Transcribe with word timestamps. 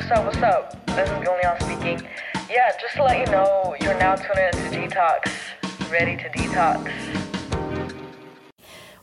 what's 0.00 0.12
up, 0.12 0.24
what's 0.24 0.38
up? 0.38 0.86
This 0.86 1.10
is 1.10 1.18
Gillian 1.22 1.60
speaking. 1.60 2.08
Yeah, 2.48 2.72
just 2.80 2.94
to 2.96 3.02
let 3.02 3.18
you 3.18 3.26
know, 3.26 3.76
you're 3.82 3.98
now 3.98 4.14
tuning 4.14 4.44
into 4.44 4.94
Detox. 4.94 5.30
Ready 5.90 6.16
to 6.16 6.28
detox. 6.30 6.90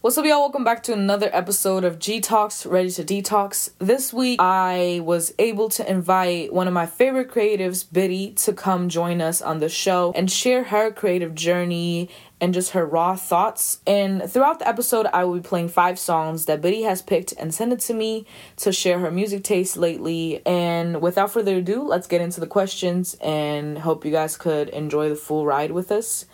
What's 0.01 0.17
up, 0.17 0.25
y'all? 0.25 0.39
Welcome 0.39 0.63
back 0.63 0.83
to 0.83 0.93
another 0.93 1.29
episode 1.33 1.83
of 1.83 1.99
G 1.99 2.19
Talks 2.19 2.65
Ready 2.65 2.89
to 2.91 3.03
Detox. 3.03 3.71
This 3.77 4.11
week, 4.11 4.39
I 4.41 5.01
was 5.03 5.33
able 5.37 5.69
to 5.69 5.87
invite 5.87 6.53
one 6.53 6.67
of 6.67 6.73
my 6.73 6.85
favorite 6.85 7.29
creatives, 7.29 7.85
Biddy, 7.91 8.31
to 8.33 8.53
come 8.53 8.89
join 8.89 9.21
us 9.21 9.41
on 9.41 9.59
the 9.59 9.69
show 9.69 10.13
and 10.15 10.31
share 10.31 10.63
her 10.65 10.91
creative 10.91 11.35
journey 11.35 12.09
and 12.39 12.53
just 12.53 12.71
her 12.71 12.85
raw 12.85 13.15
thoughts. 13.15 13.79
And 13.87 14.29
throughout 14.29 14.59
the 14.59 14.67
episode, 14.67 15.07
I 15.07 15.23
will 15.23 15.35
be 15.35 15.41
playing 15.41 15.69
five 15.69 15.97
songs 15.97 16.45
that 16.45 16.61
Biddy 16.61 16.83
has 16.83 17.01
picked 17.01 17.33
and 17.33 17.53
sent 17.53 17.73
it 17.73 17.79
to 17.81 17.93
me 17.93 18.25
to 18.57 18.71
share 18.71 18.99
her 18.99 19.11
music 19.11 19.43
taste 19.43 19.77
lately. 19.77 20.45
And 20.45 21.01
without 21.01 21.31
further 21.31 21.57
ado, 21.57 21.83
let's 21.83 22.07
get 22.07 22.21
into 22.21 22.39
the 22.39 22.47
questions 22.47 23.15
and 23.21 23.79
hope 23.79 24.05
you 24.05 24.11
guys 24.11 24.37
could 24.37 24.69
enjoy 24.69 25.09
the 25.09 25.15
full 25.15 25.45
ride 25.45 25.71
with 25.71 25.91
us. 25.91 26.25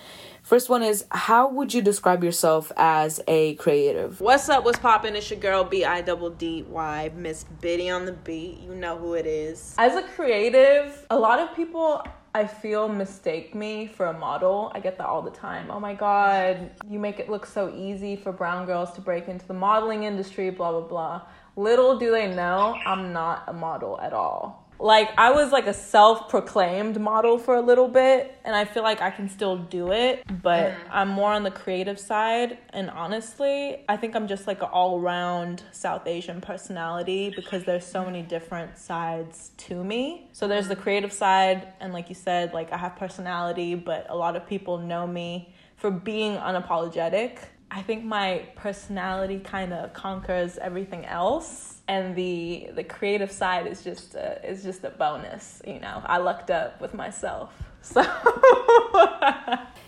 First 0.43 0.69
one 0.69 0.83
is 0.83 1.05
How 1.09 1.47
would 1.47 1.73
you 1.73 1.81
describe 1.81 2.21
yourself 2.21 2.69
as 2.75 3.21
a 3.29 3.55
creative? 3.55 4.19
What's 4.19 4.49
up? 4.49 4.65
What's 4.65 4.77
poppin'? 4.77 5.15
It's 5.15 5.31
your 5.31 5.39
girl 5.39 5.63
B 5.63 5.85
I 5.85 6.01
double 6.01 6.31
D 6.31 6.65
Y 6.67 7.11
Miss 7.15 7.45
Biddy 7.61 7.89
on 7.89 8.05
the 8.05 8.11
beat. 8.11 8.59
You 8.59 8.75
know 8.75 8.97
who 8.97 9.13
it 9.13 9.25
is. 9.25 9.73
As 9.77 9.95
a 9.95 10.03
creative, 10.03 11.07
a 11.09 11.17
lot 11.17 11.39
of 11.39 11.55
people 11.55 12.03
I 12.35 12.47
feel 12.47 12.89
mistake 12.89 13.53
me 13.53 13.85
for 13.85 14.07
a 14.07 14.17
model. 14.17 14.71
I 14.73 14.79
get 14.79 14.97
that 14.97 15.05
all 15.05 15.21
the 15.21 15.29
time. 15.29 15.69
Oh 15.69 15.79
my 15.79 15.93
god, 15.93 16.71
you 16.89 16.97
make 16.97 17.19
it 17.19 17.29
look 17.29 17.45
so 17.45 17.71
easy 17.75 18.15
for 18.15 18.31
brown 18.31 18.65
girls 18.65 18.91
to 18.93 19.01
break 19.01 19.27
into 19.27 19.47
the 19.47 19.53
modeling 19.53 20.03
industry, 20.03 20.49
blah 20.49 20.71
blah 20.71 20.81
blah. 20.81 21.21
Little 21.55 21.99
do 21.99 22.09
they 22.09 22.33
know, 22.33 22.75
I'm 22.85 23.13
not 23.13 23.43
a 23.47 23.53
model 23.53 23.99
at 24.01 24.13
all 24.13 24.67
like 24.83 25.17
I 25.17 25.31
was 25.31 25.53
like 25.53 25.65
a 25.65 25.73
self-proclaimed 25.73 26.99
model 26.99 27.37
for 27.37 27.55
a 27.55 27.61
little 27.61 27.87
bit 27.87 28.37
and 28.43 28.53
I 28.53 28.65
feel 28.65 28.83
like 28.83 29.01
I 29.01 29.11
can 29.11 29.29
still 29.29 29.55
do 29.55 29.93
it, 29.93 30.25
but 30.41 30.71
mm. 30.71 30.77
I'm 30.91 31.07
more 31.07 31.31
on 31.31 31.43
the 31.43 31.51
creative 31.51 31.97
side 31.97 32.57
and 32.71 32.89
honestly, 32.89 33.85
I 33.87 33.95
think 33.95 34.13
I'm 34.13 34.27
just 34.27 34.45
like 34.45 34.61
an 34.61 34.67
all-around 34.73 35.63
South 35.71 36.05
Asian 36.05 36.41
personality 36.41 37.31
because 37.33 37.63
there's 37.63 37.85
so 37.85 38.03
many 38.03 38.23
different 38.23 38.77
sides 38.77 39.51
to 39.59 39.81
me. 39.81 40.27
So 40.33 40.49
there's 40.49 40.67
the 40.67 40.75
creative 40.75 41.13
side 41.13 41.71
and 41.79 41.93
like 41.93 42.09
you 42.09 42.15
said, 42.15 42.53
like 42.53 42.73
I 42.73 42.77
have 42.77 42.97
personality, 42.97 43.75
but 43.75 44.07
a 44.09 44.17
lot 44.17 44.35
of 44.35 44.45
people 44.45 44.79
know 44.79 45.07
me 45.07 45.53
for 45.77 45.91
being 45.91 46.35
unapologetic. 46.35 47.39
I 47.75 47.81
think 47.81 48.03
my 48.03 48.45
personality 48.55 49.39
kind 49.39 49.73
of 49.73 49.93
conquers 49.93 50.57
everything 50.59 51.05
else 51.05 51.81
and 51.87 52.15
the 52.15 52.69
the 52.75 52.83
creative 52.83 53.31
side 53.31 53.65
is 53.65 53.83
just 53.83 54.13
a, 54.13 54.47
is 54.47 54.61
just 54.63 54.83
a 54.83 54.91
bonus 54.91 55.61
you 55.65 55.79
know? 55.79 56.01
I 56.05 56.17
lucked 56.17 56.51
up 56.51 56.79
with 56.79 56.93
myself 56.93 57.51
so. 57.81 58.01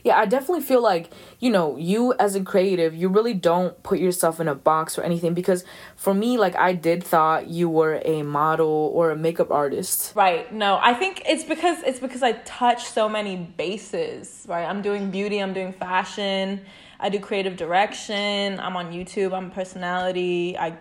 Yeah 0.03 0.19
i 0.19 0.25
definitely 0.25 0.61
feel 0.61 0.81
like 0.81 1.09
you 1.39 1.49
know 1.49 1.77
you 1.77 2.13
as 2.19 2.35
a 2.35 2.43
creative 2.43 2.93
you 2.93 3.09
really 3.09 3.33
don't 3.33 3.81
put 3.81 3.97
yourself 3.97 4.39
in 4.39 4.47
a 4.47 4.53
box 4.53 4.99
or 4.99 5.01
anything 5.03 5.33
because 5.33 5.63
for 5.95 6.13
me 6.13 6.37
like 6.37 6.55
i 6.55 6.73
did 6.73 7.03
thought 7.03 7.47
you 7.47 7.67
were 7.69 8.01
a 8.05 8.21
model 8.21 8.91
or 8.93 9.09
a 9.09 9.15
makeup 9.15 9.49
artist. 9.49 10.15
Right 10.15 10.53
no 10.53 10.79
i 10.81 10.93
think 10.93 11.23
it's 11.25 11.43
because 11.43 11.81
it's 11.83 11.99
because 11.99 12.21
i 12.21 12.33
touch 12.33 12.85
so 12.85 13.09
many 13.09 13.35
bases 13.35 14.45
right? 14.47 14.65
I'm 14.65 14.81
doing 14.81 15.09
beauty 15.09 15.39
i'm 15.39 15.53
doing 15.53 15.73
fashion 15.73 16.61
I 17.05 17.09
do 17.09 17.19
creative 17.19 17.55
direction. 17.55 18.59
I'm 18.59 18.75
on 18.75 18.91
YouTube. 18.91 19.31
I'm 19.31 19.45
a 19.45 19.49
personality. 19.51 20.57
I 20.57 20.75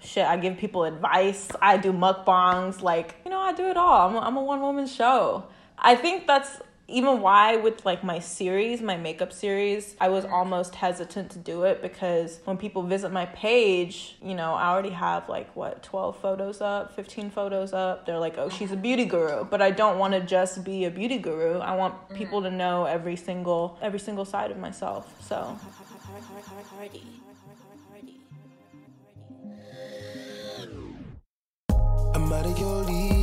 shit, 0.00 0.26
I 0.26 0.36
give 0.36 0.58
people 0.58 0.84
advice. 0.84 1.48
I 1.62 1.78
do 1.78 1.90
mukbangs. 1.90 2.82
Like, 2.82 3.14
you 3.24 3.30
know, 3.30 3.38
I 3.38 3.54
do 3.54 3.64
it 3.68 3.78
all. 3.78 4.10
I'm 4.10 4.14
a, 4.14 4.18
I'm 4.18 4.36
a 4.36 4.44
one 4.44 4.60
woman 4.60 4.86
show. 4.86 5.44
I 5.78 5.96
think 5.96 6.26
that's 6.26 6.60
even 6.86 7.20
why 7.20 7.56
with 7.56 7.84
like 7.86 8.04
my 8.04 8.18
series, 8.18 8.82
my 8.82 8.96
makeup 8.96 9.32
series, 9.32 9.96
I 10.00 10.10
was 10.10 10.26
almost 10.26 10.74
hesitant 10.74 11.30
to 11.30 11.38
do 11.38 11.62
it 11.62 11.80
because 11.80 12.40
when 12.44 12.58
people 12.58 12.82
visit 12.82 13.10
my 13.10 13.24
page, 13.26 14.16
you 14.22 14.34
know, 14.34 14.52
I 14.52 14.68
already 14.68 14.90
have 14.90 15.28
like 15.28 15.54
what 15.56 15.82
12 15.82 16.18
photos 16.20 16.60
up, 16.60 16.94
15 16.94 17.30
photos 17.30 17.72
up. 17.72 18.04
They're 18.04 18.18
like, 18.18 18.36
"Oh, 18.36 18.50
she's 18.50 18.70
a 18.70 18.76
beauty 18.76 19.06
guru." 19.06 19.44
But 19.44 19.62
I 19.62 19.70
don't 19.70 19.98
want 19.98 20.12
to 20.12 20.20
just 20.20 20.62
be 20.62 20.84
a 20.84 20.90
beauty 20.90 21.18
guru. 21.18 21.58
I 21.58 21.74
want 21.74 21.94
mm. 21.94 22.16
people 22.16 22.42
to 22.42 22.50
know 22.50 22.84
every 22.84 23.16
single 23.16 23.78
every 23.80 23.98
single 23.98 24.26
side 24.26 24.50
of 24.50 24.58
myself. 24.58 25.10
So 25.26 25.58
I'm 32.14 32.32
out 32.32 32.46
of 32.46 32.58
your 32.58 32.84
league, 32.84 33.13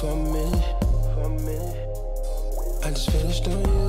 for 0.00 0.14
a. 0.14 1.74
I 2.84 2.90
just 2.90 3.10
finished 3.10 3.48
on 3.48 3.64
you. 3.64 3.87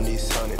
on 0.00 0.06
these 0.06 0.32
hundred. 0.32 0.59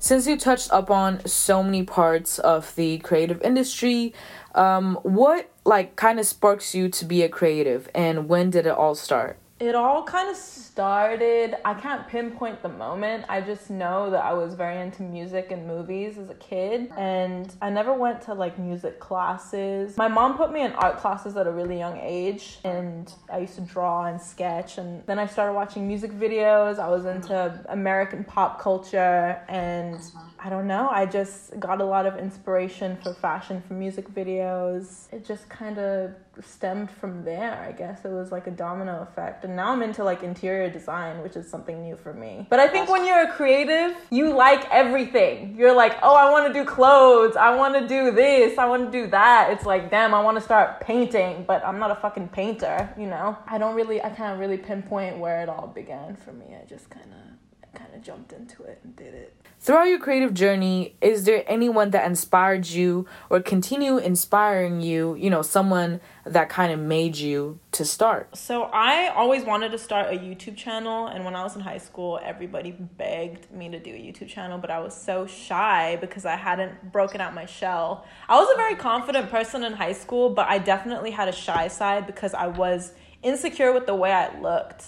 Since 0.00 0.26
you 0.26 0.38
touched 0.38 0.72
up 0.72 0.90
on 0.90 1.24
so 1.26 1.62
many 1.62 1.84
parts 1.84 2.38
of 2.38 2.74
the 2.74 2.98
creative 2.98 3.40
industry, 3.42 4.14
um, 4.54 4.98
what 5.02 5.50
like 5.64 5.94
kind 5.94 6.18
of 6.18 6.26
sparks 6.26 6.74
you 6.74 6.88
to 6.88 7.04
be 7.04 7.22
a 7.22 7.28
creative 7.28 7.88
and 7.94 8.28
when 8.28 8.50
did 8.50 8.66
it 8.66 8.72
all 8.72 8.94
start? 8.94 9.38
It 9.60 9.74
all 9.74 10.02
kind 10.02 10.30
of 10.30 10.36
started, 10.36 11.54
I 11.66 11.74
can't 11.74 12.08
pinpoint 12.08 12.62
the 12.62 12.70
moment. 12.70 13.26
I 13.28 13.42
just 13.42 13.68
know 13.68 14.08
that 14.10 14.24
I 14.24 14.32
was 14.32 14.54
very 14.54 14.80
into 14.80 15.02
music 15.02 15.50
and 15.50 15.66
movies 15.66 16.16
as 16.16 16.30
a 16.30 16.34
kid, 16.34 16.90
and 16.96 17.54
I 17.60 17.68
never 17.68 17.92
went 17.92 18.22
to 18.22 18.32
like 18.32 18.58
music 18.58 18.98
classes. 19.00 19.98
My 19.98 20.08
mom 20.08 20.38
put 20.38 20.50
me 20.50 20.62
in 20.62 20.72
art 20.72 20.96
classes 20.96 21.36
at 21.36 21.46
a 21.46 21.50
really 21.50 21.76
young 21.76 21.98
age, 21.98 22.58
and 22.64 23.12
I 23.30 23.40
used 23.40 23.56
to 23.56 23.60
draw 23.60 24.06
and 24.06 24.18
sketch. 24.18 24.78
And 24.78 25.04
then 25.04 25.18
I 25.18 25.26
started 25.26 25.52
watching 25.52 25.86
music 25.86 26.12
videos. 26.12 26.78
I 26.78 26.88
was 26.88 27.04
into 27.04 27.62
American 27.68 28.24
pop 28.24 28.62
culture, 28.62 29.42
and 29.46 30.00
I 30.42 30.48
don't 30.48 30.66
know, 30.66 30.88
I 30.90 31.04
just 31.04 31.60
got 31.60 31.82
a 31.82 31.84
lot 31.84 32.06
of 32.06 32.16
inspiration 32.16 32.96
for 33.02 33.12
fashion 33.12 33.62
from 33.68 33.78
music 33.78 34.08
videos. 34.08 35.12
It 35.12 35.26
just 35.26 35.50
kind 35.50 35.78
of 35.78 36.12
stemmed 36.42 36.90
from 36.90 37.24
there, 37.24 37.62
I 37.68 37.72
guess. 37.72 38.06
It 38.06 38.10
was 38.10 38.32
like 38.32 38.46
a 38.46 38.50
domino 38.50 39.02
effect. 39.02 39.44
And 39.50 39.56
now 39.56 39.72
I'm 39.72 39.82
into 39.82 40.04
like 40.04 40.22
interior 40.22 40.70
design, 40.70 41.24
which 41.24 41.34
is 41.34 41.50
something 41.50 41.82
new 41.82 41.96
for 41.96 42.14
me. 42.14 42.46
But 42.48 42.60
I 42.60 42.68
think 42.68 42.88
when 42.88 43.04
you're 43.04 43.22
a 43.22 43.32
creative, 43.32 43.96
you 44.08 44.32
like 44.32 44.64
everything. 44.70 45.56
You're 45.56 45.74
like, 45.74 45.96
oh, 46.04 46.14
I 46.14 46.30
want 46.30 46.46
to 46.46 46.52
do 46.52 46.64
clothes. 46.64 47.34
I 47.34 47.56
want 47.56 47.74
to 47.74 47.88
do 47.88 48.12
this. 48.12 48.58
I 48.58 48.66
want 48.66 48.92
to 48.92 48.92
do 48.92 49.10
that. 49.10 49.50
It's 49.50 49.66
like, 49.66 49.90
damn, 49.90 50.14
I 50.14 50.22
want 50.22 50.36
to 50.36 50.40
start 50.40 50.80
painting, 50.80 51.44
but 51.48 51.66
I'm 51.66 51.80
not 51.80 51.90
a 51.90 51.96
fucking 51.96 52.28
painter, 52.28 52.94
you 52.96 53.08
know? 53.08 53.36
I 53.44 53.58
don't 53.58 53.74
really, 53.74 54.00
I 54.00 54.10
can't 54.10 54.38
really 54.38 54.56
pinpoint 54.56 55.18
where 55.18 55.42
it 55.42 55.48
all 55.48 55.66
began 55.66 56.14
for 56.14 56.32
me. 56.32 56.54
I 56.54 56.64
just 56.64 56.88
kind 56.88 57.10
of, 57.10 57.74
kind 57.74 57.92
of 57.92 58.02
jumped 58.02 58.32
into 58.32 58.62
it 58.62 58.78
and 58.84 58.94
did 58.94 59.14
it. 59.14 59.34
Throughout 59.62 59.88
your 59.88 59.98
creative 59.98 60.32
journey, 60.32 60.94
is 61.02 61.24
there 61.24 61.44
anyone 61.46 61.90
that 61.90 62.06
inspired 62.06 62.66
you 62.66 63.06
or 63.28 63.40
continue 63.40 63.98
inspiring 63.98 64.80
you, 64.80 65.16
you 65.16 65.28
know, 65.28 65.42
someone 65.42 66.00
that 66.24 66.48
kind 66.48 66.72
of 66.72 66.78
made 66.78 67.16
you 67.16 67.58
to 67.80 67.86
start? 67.86 68.36
So 68.36 68.64
I 68.64 69.08
always 69.08 69.42
wanted 69.42 69.72
to 69.72 69.78
start 69.78 70.12
a 70.12 70.18
YouTube 70.18 70.54
channel 70.54 71.06
and 71.06 71.24
when 71.24 71.34
I 71.34 71.42
was 71.42 71.56
in 71.56 71.62
high 71.62 71.78
school, 71.78 72.20
everybody 72.22 72.72
begged 72.72 73.50
me 73.50 73.70
to 73.70 73.78
do 73.78 73.90
a 73.90 73.94
YouTube 73.94 74.28
channel, 74.28 74.58
but 74.58 74.70
I 74.70 74.80
was 74.80 74.94
so 74.94 75.26
shy 75.26 75.96
because 75.98 76.26
I 76.26 76.36
hadn't 76.36 76.92
broken 76.92 77.22
out 77.22 77.32
my 77.32 77.46
shell. 77.46 78.04
I 78.28 78.38
was 78.38 78.50
a 78.52 78.56
very 78.58 78.74
confident 78.74 79.30
person 79.30 79.64
in 79.64 79.72
high 79.72 79.94
school, 79.94 80.28
but 80.28 80.46
I 80.46 80.58
definitely 80.58 81.10
had 81.10 81.28
a 81.28 81.32
shy 81.32 81.68
side 81.68 82.06
because 82.06 82.34
I 82.34 82.48
was 82.48 82.92
insecure 83.22 83.72
with 83.72 83.86
the 83.86 83.94
way 83.94 84.12
I 84.12 84.38
looked. 84.38 84.84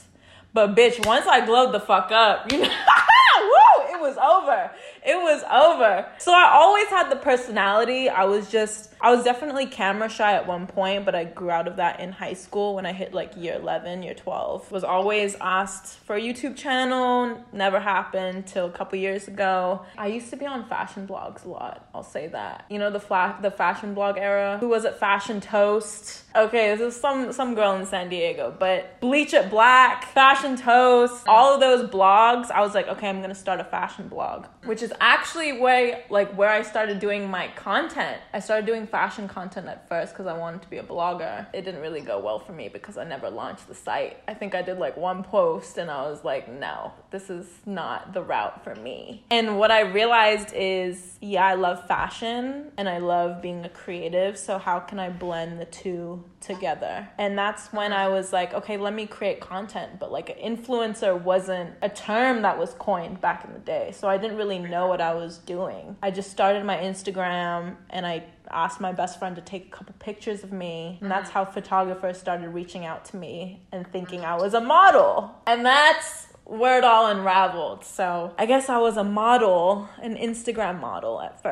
But 0.52 0.76
bitch, 0.76 1.06
once 1.06 1.26
I 1.26 1.46
glowed 1.46 1.72
the 1.72 1.80
fuck 1.80 2.12
up, 2.12 2.52
you 2.52 2.58
know 2.58 2.68
woo, 3.40 3.86
it 3.94 4.00
was 4.00 4.18
over. 4.18 4.70
It 5.04 5.16
was 5.16 5.42
over. 5.50 6.06
So 6.18 6.32
I 6.32 6.50
always 6.52 6.86
had 6.86 7.10
the 7.10 7.16
personality. 7.16 8.08
I 8.08 8.24
was 8.24 8.50
just, 8.50 8.90
I 9.00 9.12
was 9.12 9.24
definitely 9.24 9.66
camera 9.66 10.08
shy 10.08 10.32
at 10.34 10.46
one 10.46 10.66
point, 10.66 11.04
but 11.04 11.14
I 11.14 11.24
grew 11.24 11.50
out 11.50 11.66
of 11.66 11.76
that 11.76 11.98
in 11.98 12.12
high 12.12 12.34
school 12.34 12.76
when 12.76 12.86
I 12.86 12.92
hit 12.92 13.12
like 13.12 13.36
year 13.36 13.54
11, 13.54 14.02
year 14.04 14.14
12. 14.14 14.70
Was 14.70 14.84
always 14.84 15.34
asked 15.40 15.98
for 16.04 16.14
a 16.16 16.20
YouTube 16.20 16.56
channel, 16.56 17.42
never 17.52 17.80
happened 17.80 18.46
till 18.46 18.66
a 18.66 18.70
couple 18.70 18.98
years 18.98 19.26
ago. 19.26 19.84
I 19.98 20.06
used 20.06 20.30
to 20.30 20.36
be 20.36 20.46
on 20.46 20.68
fashion 20.68 21.06
blogs 21.08 21.44
a 21.44 21.48
lot. 21.48 21.88
I'll 21.94 22.04
say 22.04 22.28
that. 22.28 22.64
You 22.70 22.78
know 22.78 22.90
the 22.90 23.00
fla- 23.00 23.38
the 23.42 23.50
fashion 23.50 23.94
blog 23.94 24.18
era. 24.18 24.58
Who 24.58 24.68
was 24.68 24.84
it? 24.84 24.96
Fashion 24.96 25.40
Toast. 25.40 26.22
Okay, 26.36 26.74
this 26.74 26.94
is 26.94 27.00
some 27.00 27.32
some 27.32 27.54
girl 27.54 27.74
in 27.74 27.84
San 27.86 28.08
Diego, 28.08 28.54
but 28.58 29.00
Bleach 29.00 29.34
It 29.34 29.50
Black, 29.50 30.04
Fashion 30.06 30.56
Toast, 30.56 31.24
all 31.26 31.54
of 31.54 31.60
those 31.60 31.90
blogs. 31.90 32.50
I 32.50 32.60
was 32.60 32.74
like, 32.74 32.88
okay, 32.88 33.08
I'm 33.08 33.20
gonna 33.20 33.34
start 33.34 33.60
a 33.60 33.64
fashion 33.64 34.08
blog, 34.08 34.46
which 34.64 34.82
is 34.82 34.91
actually 35.00 35.52
where 35.52 36.04
like 36.10 36.36
where 36.36 36.48
I 36.48 36.62
started 36.62 36.98
doing 36.98 37.30
my 37.30 37.48
content. 37.48 38.20
I 38.32 38.40
started 38.40 38.66
doing 38.66 38.86
fashion 38.86 39.28
content 39.28 39.68
at 39.68 39.88
first 39.88 40.12
because 40.12 40.26
I 40.26 40.36
wanted 40.36 40.62
to 40.62 40.68
be 40.68 40.78
a 40.78 40.82
blogger. 40.82 41.46
It 41.52 41.62
didn't 41.62 41.80
really 41.80 42.00
go 42.00 42.18
well 42.18 42.38
for 42.38 42.52
me 42.52 42.68
because 42.68 42.96
I 42.96 43.04
never 43.04 43.30
launched 43.30 43.68
the 43.68 43.74
site. 43.74 44.18
I 44.26 44.34
think 44.34 44.54
I 44.54 44.62
did 44.62 44.78
like 44.78 44.96
one 44.96 45.22
post 45.22 45.78
and 45.78 45.90
I 45.90 46.08
was 46.08 46.24
like, 46.24 46.48
no, 46.48 46.92
this 47.10 47.30
is 47.30 47.46
not 47.66 48.12
the 48.12 48.22
route 48.22 48.64
for 48.64 48.74
me. 48.74 49.24
And 49.30 49.58
what 49.58 49.70
I 49.70 49.80
realized 49.80 50.52
is, 50.54 51.18
yeah, 51.20 51.46
I 51.46 51.54
love 51.54 51.86
fashion 51.86 52.72
and 52.76 52.88
I 52.88 52.98
love 52.98 53.42
being 53.42 53.64
a 53.64 53.68
creative. 53.68 54.38
So 54.38 54.58
how 54.58 54.80
can 54.80 54.98
I 54.98 55.10
blend 55.10 55.60
the 55.60 55.66
two 55.66 56.24
together? 56.42 57.08
And 57.18 57.38
that's 57.38 57.72
when 57.72 57.92
I 57.92 58.08
was 58.08 58.32
like, 58.32 58.52
okay, 58.52 58.76
let 58.76 58.92
me 58.92 59.06
create 59.06 59.40
content. 59.40 59.98
But 59.98 60.12
like 60.12 60.38
influencer 60.38 61.20
wasn't 61.20 61.70
a 61.80 61.88
term 61.88 62.42
that 62.42 62.58
was 62.58 62.74
coined 62.74 63.20
back 63.20 63.44
in 63.44 63.52
the 63.52 63.60
day. 63.60 63.92
So 63.94 64.08
I 64.08 64.18
didn't 64.18 64.36
really 64.36 64.58
know 64.58 64.88
what 64.88 65.00
I 65.00 65.14
was 65.14 65.38
doing. 65.38 65.96
I 66.02 66.10
just 66.10 66.30
started 66.30 66.64
my 66.64 66.76
Instagram 66.76 67.76
and 67.88 68.06
I 68.06 68.24
asked 68.50 68.80
my 68.80 68.92
best 68.92 69.18
friend 69.18 69.34
to 69.36 69.42
take 69.42 69.66
a 69.66 69.70
couple 69.70 69.94
pictures 69.98 70.42
of 70.42 70.52
me. 70.52 70.98
And 71.00 71.10
that's 71.10 71.30
mm-hmm. 71.30 71.38
how 71.38 71.44
photographers 71.46 72.18
started 72.18 72.48
reaching 72.48 72.84
out 72.84 73.04
to 73.06 73.16
me 73.16 73.62
and 73.72 73.86
thinking 73.86 74.24
I 74.24 74.36
was 74.36 74.54
a 74.54 74.60
model. 74.60 75.34
And 75.46 75.64
that's 75.64 76.28
where 76.44 76.78
it 76.78 76.84
all 76.84 77.06
unraveled. 77.06 77.84
So 77.84 78.34
I 78.38 78.46
guess 78.46 78.68
I 78.68 78.78
was 78.78 78.96
a 78.96 79.04
model, 79.04 79.88
an 80.02 80.16
Instagram 80.16 80.80
model 80.80 81.20
at 81.20 81.42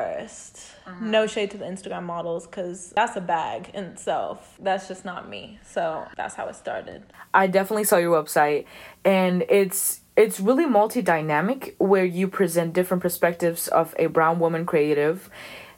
1st 0.95 1.01
No 1.01 1.27
shade 1.27 1.51
to 1.51 1.57
the 1.57 1.65
Instagram 1.65 2.03
models 2.03 2.45
because 2.45 2.91
that's 2.95 3.15
a 3.15 3.21
bag 3.21 3.71
in 3.73 3.85
itself. 3.85 4.57
That's 4.61 4.87
just 4.87 5.05
not 5.05 5.29
me. 5.29 5.59
So 5.63 6.05
that's 6.15 6.35
how 6.35 6.47
it 6.47 6.55
started. 6.55 7.03
I 7.33 7.47
definitely 7.47 7.85
saw 7.85 7.97
your 7.97 8.21
website 8.21 8.65
and 9.05 9.43
it's 9.49 10.01
it's 10.17 10.39
really 10.39 10.65
multi-dynamic 10.65 11.75
where 11.77 12.03
you 12.05 12.27
present 12.27 12.73
different 12.73 13.01
perspectives 13.01 13.67
of 13.69 13.95
a 13.97 14.07
brown 14.07 14.39
woman 14.39 14.65
creative 14.65 15.29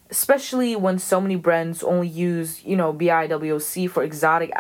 especially 0.10 0.76
when 0.76 1.00
so 1.00 1.20
many 1.20 1.36
brands 1.36 1.82
only 1.82 2.08
use 2.08 2.64
you 2.64 2.76
know 2.76 2.94
biwoc 2.94 3.90
for 3.90 4.04
exotic 4.04 4.52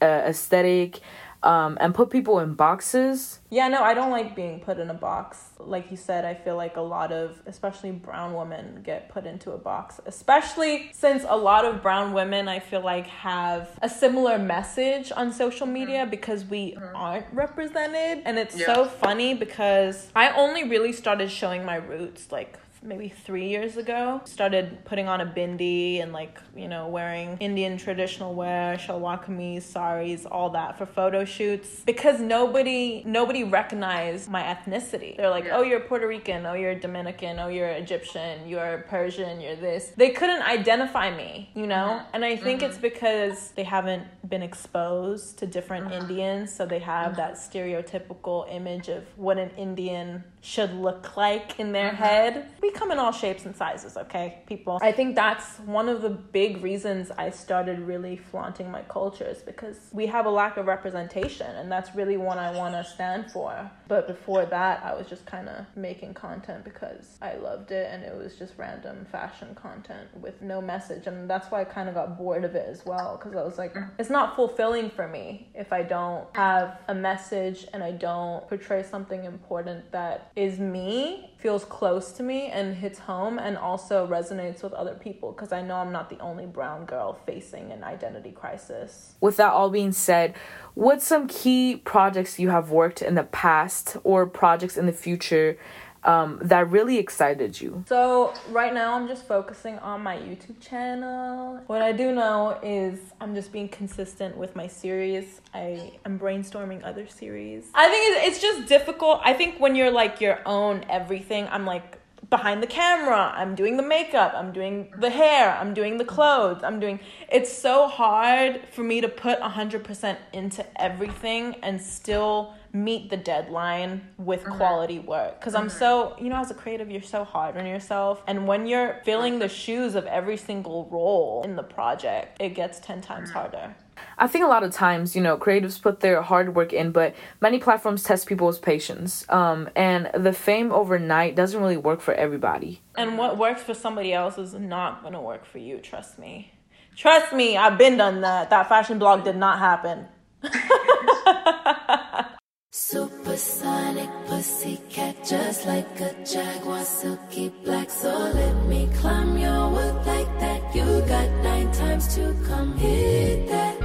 aesthetic 0.00 1.00
um, 1.46 1.78
and 1.80 1.94
put 1.94 2.10
people 2.10 2.40
in 2.40 2.54
boxes 2.54 3.38
Yeah, 3.50 3.68
no, 3.68 3.82
I 3.82 3.94
don't 3.94 4.10
like 4.10 4.34
being 4.34 4.58
put 4.58 4.78
in 4.78 4.90
a 4.90 4.94
box. 4.94 5.38
Like 5.60 5.92
you 5.92 5.96
said, 5.96 6.24
I 6.24 6.34
feel 6.34 6.56
like 6.56 6.76
a 6.76 6.80
lot 6.80 7.12
of, 7.12 7.40
especially 7.46 7.92
brown 7.92 8.34
women, 8.34 8.82
get 8.82 9.08
put 9.08 9.24
into 9.24 9.52
a 9.52 9.56
box. 9.56 10.00
Especially 10.04 10.90
since 10.92 11.24
a 11.28 11.36
lot 11.36 11.64
of 11.64 11.80
brown 11.80 12.12
women, 12.12 12.48
I 12.48 12.58
feel 12.58 12.80
like, 12.80 13.06
have 13.06 13.70
a 13.80 13.88
similar 13.88 14.38
message 14.38 15.12
on 15.14 15.32
social 15.32 15.66
media 15.66 16.06
because 16.10 16.44
we 16.44 16.76
aren't 16.94 17.26
represented. 17.32 18.24
And 18.26 18.36
it's 18.38 18.56
so 18.64 18.84
funny 18.84 19.34
because 19.34 20.08
I 20.16 20.30
only 20.30 20.68
really 20.68 20.92
started 20.92 21.30
showing 21.30 21.64
my 21.64 21.76
roots 21.76 22.32
like 22.32 22.58
maybe 22.86 23.08
three 23.08 23.48
years 23.48 23.76
ago. 23.76 24.20
Started 24.24 24.84
putting 24.84 25.08
on 25.08 25.20
a 25.20 25.26
bindi 25.26 26.02
and 26.02 26.12
like, 26.12 26.40
you 26.54 26.68
know, 26.68 26.88
wearing 26.88 27.36
Indian 27.40 27.76
traditional 27.76 28.34
wear, 28.34 28.76
shalwar 28.76 29.22
kameez, 29.22 29.62
saris, 29.62 30.24
all 30.26 30.50
that 30.50 30.78
for 30.78 30.86
photo 30.86 31.24
shoots. 31.24 31.82
Because 31.84 32.20
nobody 32.20 33.02
nobody 33.04 33.44
recognized 33.44 34.30
my 34.30 34.42
ethnicity. 34.42 35.16
They're 35.16 35.30
like, 35.30 35.46
oh 35.50 35.62
you're 35.62 35.80
Puerto 35.80 36.06
Rican, 36.06 36.46
oh 36.46 36.54
you're 36.54 36.74
Dominican, 36.74 37.38
oh 37.38 37.48
you're 37.48 37.68
Egyptian, 37.68 38.48
you're 38.48 38.84
Persian, 38.88 39.40
you're 39.40 39.56
this. 39.56 39.92
They 39.96 40.10
couldn't 40.10 40.42
identify 40.42 41.14
me, 41.14 41.50
you 41.54 41.66
know? 41.66 42.00
Mm-hmm. 42.00 42.14
And 42.14 42.24
I 42.24 42.36
think 42.36 42.60
mm-hmm. 42.60 42.70
it's 42.70 42.78
because 42.78 43.52
they 43.56 43.64
haven't 43.64 44.04
been 44.28 44.42
exposed 44.42 45.38
to 45.38 45.46
different 45.46 45.86
mm-hmm. 45.86 46.02
Indians, 46.02 46.54
so 46.54 46.66
they 46.66 46.78
have 46.80 47.16
that 47.16 47.34
stereotypical 47.34 48.52
image 48.52 48.88
of 48.88 49.04
what 49.16 49.38
an 49.38 49.50
Indian 49.56 50.24
should 50.40 50.72
look 50.74 51.16
like 51.16 51.58
in 51.58 51.72
their 51.72 51.90
head. 51.90 52.48
We 52.62 52.70
come 52.76 52.90
in 52.92 52.98
all 52.98 53.12
shapes 53.12 53.46
and 53.46 53.56
sizes, 53.56 53.96
okay, 53.96 54.42
people? 54.46 54.78
I 54.82 54.92
think 54.92 55.14
that's 55.16 55.58
one 55.60 55.88
of 55.88 56.02
the 56.02 56.10
big 56.10 56.62
reasons 56.62 57.10
I 57.10 57.30
started 57.30 57.80
really 57.80 58.16
flaunting 58.16 58.70
my 58.70 58.82
cultures 58.82 59.42
because 59.42 59.88
we 59.92 60.06
have 60.06 60.26
a 60.26 60.30
lack 60.30 60.56
of 60.56 60.66
representation, 60.66 61.46
and 61.46 61.70
that's 61.70 61.94
really 61.94 62.16
what 62.16 62.38
I 62.38 62.56
want 62.56 62.74
to 62.74 62.84
stand 62.84 63.30
for. 63.30 63.70
But 63.88 64.06
before 64.06 64.44
that, 64.46 64.82
I 64.84 64.94
was 64.94 65.06
just 65.06 65.26
kind 65.26 65.48
of 65.48 65.64
making 65.76 66.14
content 66.14 66.64
because 66.64 67.18
I 67.22 67.34
loved 67.34 67.70
it 67.70 67.88
and 67.90 68.02
it 68.02 68.16
was 68.16 68.36
just 68.36 68.54
random 68.56 69.06
fashion 69.10 69.54
content 69.54 70.08
with 70.20 70.42
no 70.42 70.60
message. 70.60 71.06
And 71.06 71.28
that's 71.30 71.50
why 71.50 71.60
I 71.60 71.64
kind 71.64 71.88
of 71.88 71.94
got 71.94 72.18
bored 72.18 72.44
of 72.44 72.54
it 72.54 72.66
as 72.68 72.84
well 72.84 73.16
because 73.16 73.36
I 73.36 73.44
was 73.44 73.58
like, 73.58 73.74
it's 73.98 74.10
not 74.10 74.34
fulfilling 74.34 74.90
for 74.90 75.06
me 75.06 75.48
if 75.54 75.72
I 75.72 75.82
don't 75.82 76.26
have 76.34 76.80
a 76.88 76.94
message 76.94 77.66
and 77.72 77.82
I 77.82 77.92
don't 77.92 78.46
portray 78.48 78.82
something 78.82 79.24
important 79.24 79.92
that 79.92 80.32
is 80.34 80.58
me, 80.58 81.34
feels 81.38 81.64
close 81.64 82.12
to 82.12 82.22
me, 82.22 82.48
and 82.48 82.65
hits 82.74 82.98
home, 82.98 83.38
and 83.38 83.56
also 83.56 84.06
resonates 84.06 84.62
with 84.62 84.72
other 84.72 84.94
people 84.94 85.32
because 85.32 85.52
I 85.52 85.62
know 85.62 85.76
I'm 85.76 85.92
not 85.92 86.10
the 86.10 86.18
only 86.20 86.46
brown 86.46 86.84
girl 86.84 87.18
facing 87.26 87.72
an 87.72 87.84
identity 87.84 88.32
crisis. 88.32 89.14
with 89.20 89.36
that 89.36 89.52
all 89.52 89.70
being 89.70 89.92
said, 89.92 90.34
what's 90.74 91.06
some 91.06 91.26
key 91.28 91.76
projects 91.76 92.38
you 92.38 92.50
have 92.50 92.70
worked 92.70 93.02
in 93.02 93.14
the 93.14 93.24
past 93.24 93.96
or 94.04 94.26
projects 94.26 94.76
in 94.76 94.86
the 94.86 94.92
future 94.92 95.58
um, 96.04 96.38
that 96.40 96.70
really 96.70 96.98
excited 96.98 97.60
you? 97.60 97.84
So 97.88 98.32
right 98.50 98.72
now 98.72 98.94
I'm 98.94 99.08
just 99.08 99.26
focusing 99.26 99.78
on 99.80 100.02
my 100.02 100.16
YouTube 100.16 100.60
channel. 100.60 101.60
What 101.66 101.82
I 101.82 101.92
do 101.92 102.12
know 102.14 102.58
is 102.62 103.00
I'm 103.20 103.34
just 103.34 103.50
being 103.52 103.68
consistent 103.68 104.36
with 104.36 104.54
my 104.54 104.68
series. 104.68 105.40
I 105.52 105.92
am 106.04 106.18
brainstorming 106.18 106.84
other 106.84 107.06
series. 107.08 107.66
I 107.74 107.88
think 107.88 108.24
it's 108.28 108.40
just 108.40 108.68
difficult. 108.68 109.20
I 109.24 109.32
think 109.32 109.58
when 109.58 109.74
you're 109.74 109.90
like 109.90 110.20
your 110.20 110.38
own 110.46 110.84
everything, 110.88 111.48
I'm 111.50 111.66
like 111.66 111.98
behind 112.30 112.62
the 112.62 112.66
camera, 112.66 113.32
I'm 113.34 113.54
doing 113.54 113.76
the 113.76 113.82
makeup, 113.82 114.32
I'm 114.34 114.52
doing 114.52 114.92
the 114.98 115.10
hair, 115.10 115.56
I'm 115.56 115.74
doing 115.74 115.96
the 115.96 116.04
clothes, 116.04 116.62
I'm 116.62 116.80
doing 116.80 117.00
it's 117.30 117.52
so 117.52 117.88
hard 117.88 118.62
for 118.72 118.82
me 118.82 119.00
to 119.00 119.08
put 119.08 119.40
100% 119.40 120.16
into 120.32 120.80
everything 120.80 121.56
and 121.62 121.80
still 121.80 122.54
meet 122.72 123.08
the 123.10 123.16
deadline 123.16 124.06
with 124.18 124.42
mm-hmm. 124.42 124.56
quality 124.56 124.98
work 124.98 125.40
because 125.40 125.54
I'm 125.54 125.68
mm-hmm. 125.68 125.78
so, 125.78 126.16
you 126.20 126.28
know, 126.28 126.36
as 126.36 126.50
a 126.50 126.54
creative, 126.54 126.90
you're 126.90 127.02
so 127.02 127.24
hard 127.24 127.56
on 127.56 127.66
yourself. 127.66 128.22
And 128.26 128.46
when 128.46 128.66
you're 128.66 129.00
filling 129.04 129.38
the 129.38 129.48
shoes 129.48 129.94
of 129.94 130.04
every 130.06 130.36
single 130.36 130.88
role 130.90 131.42
in 131.44 131.56
the 131.56 131.62
project, 131.62 132.40
it 132.40 132.50
gets 132.50 132.80
10 132.80 133.00
times 133.00 133.30
mm-hmm. 133.30 133.38
harder. 133.38 133.74
I 134.18 134.26
think 134.26 134.44
a 134.44 134.48
lot 134.48 134.62
of 134.62 134.72
times, 134.72 135.14
you 135.14 135.22
know, 135.22 135.36
creatives 135.36 135.80
put 135.80 136.00
their 136.00 136.22
hard 136.22 136.54
work 136.54 136.72
in, 136.72 136.92
but 136.92 137.14
many 137.40 137.58
platforms 137.58 138.02
test 138.02 138.26
people's 138.26 138.58
patience. 138.58 139.24
Um, 139.28 139.68
and 139.76 140.10
the 140.14 140.32
fame 140.32 140.72
overnight 140.72 141.36
doesn't 141.36 141.60
really 141.60 141.76
work 141.76 142.00
for 142.00 142.14
everybody. 142.14 142.80
And 142.96 143.18
what 143.18 143.38
works 143.38 143.62
for 143.62 143.74
somebody 143.74 144.12
else 144.12 144.38
is 144.38 144.54
not 144.54 145.02
going 145.02 145.14
to 145.14 145.20
work 145.20 145.44
for 145.44 145.58
you, 145.58 145.78
trust 145.78 146.18
me. 146.18 146.52
Trust 146.96 147.34
me, 147.34 147.56
I've 147.58 147.76
been 147.76 147.98
done 147.98 148.22
that. 148.22 148.50
That 148.50 148.68
fashion 148.68 148.98
blog 148.98 149.24
did 149.24 149.36
not 149.36 149.58
happen. 149.58 150.06
Supersonic 152.78 154.10
pussycat, 154.26 155.24
just 155.24 155.66
like 155.66 156.00
a 156.00 156.14
jaguar, 156.24 156.84
silky 156.84 157.50
black. 157.64 157.90
So 157.90 158.08
let 158.10 158.66
me 158.66 158.88
climb 158.96 159.36
your 159.38 159.70
wood 159.70 160.06
like 160.06 160.38
that. 160.40 160.74
You 160.74 160.84
got 161.08 161.30
nine 161.42 161.72
times 161.72 162.14
to 162.16 162.34
come 162.46 162.76
hit 162.76 163.48
that. 163.48 163.75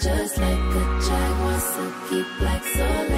Just 0.00 0.38
like 0.38 0.58
a 0.58 1.00
jaguar, 1.00 1.58
black. 2.38 2.62
So 2.62 2.84
let 2.84 3.10
me 3.10 3.17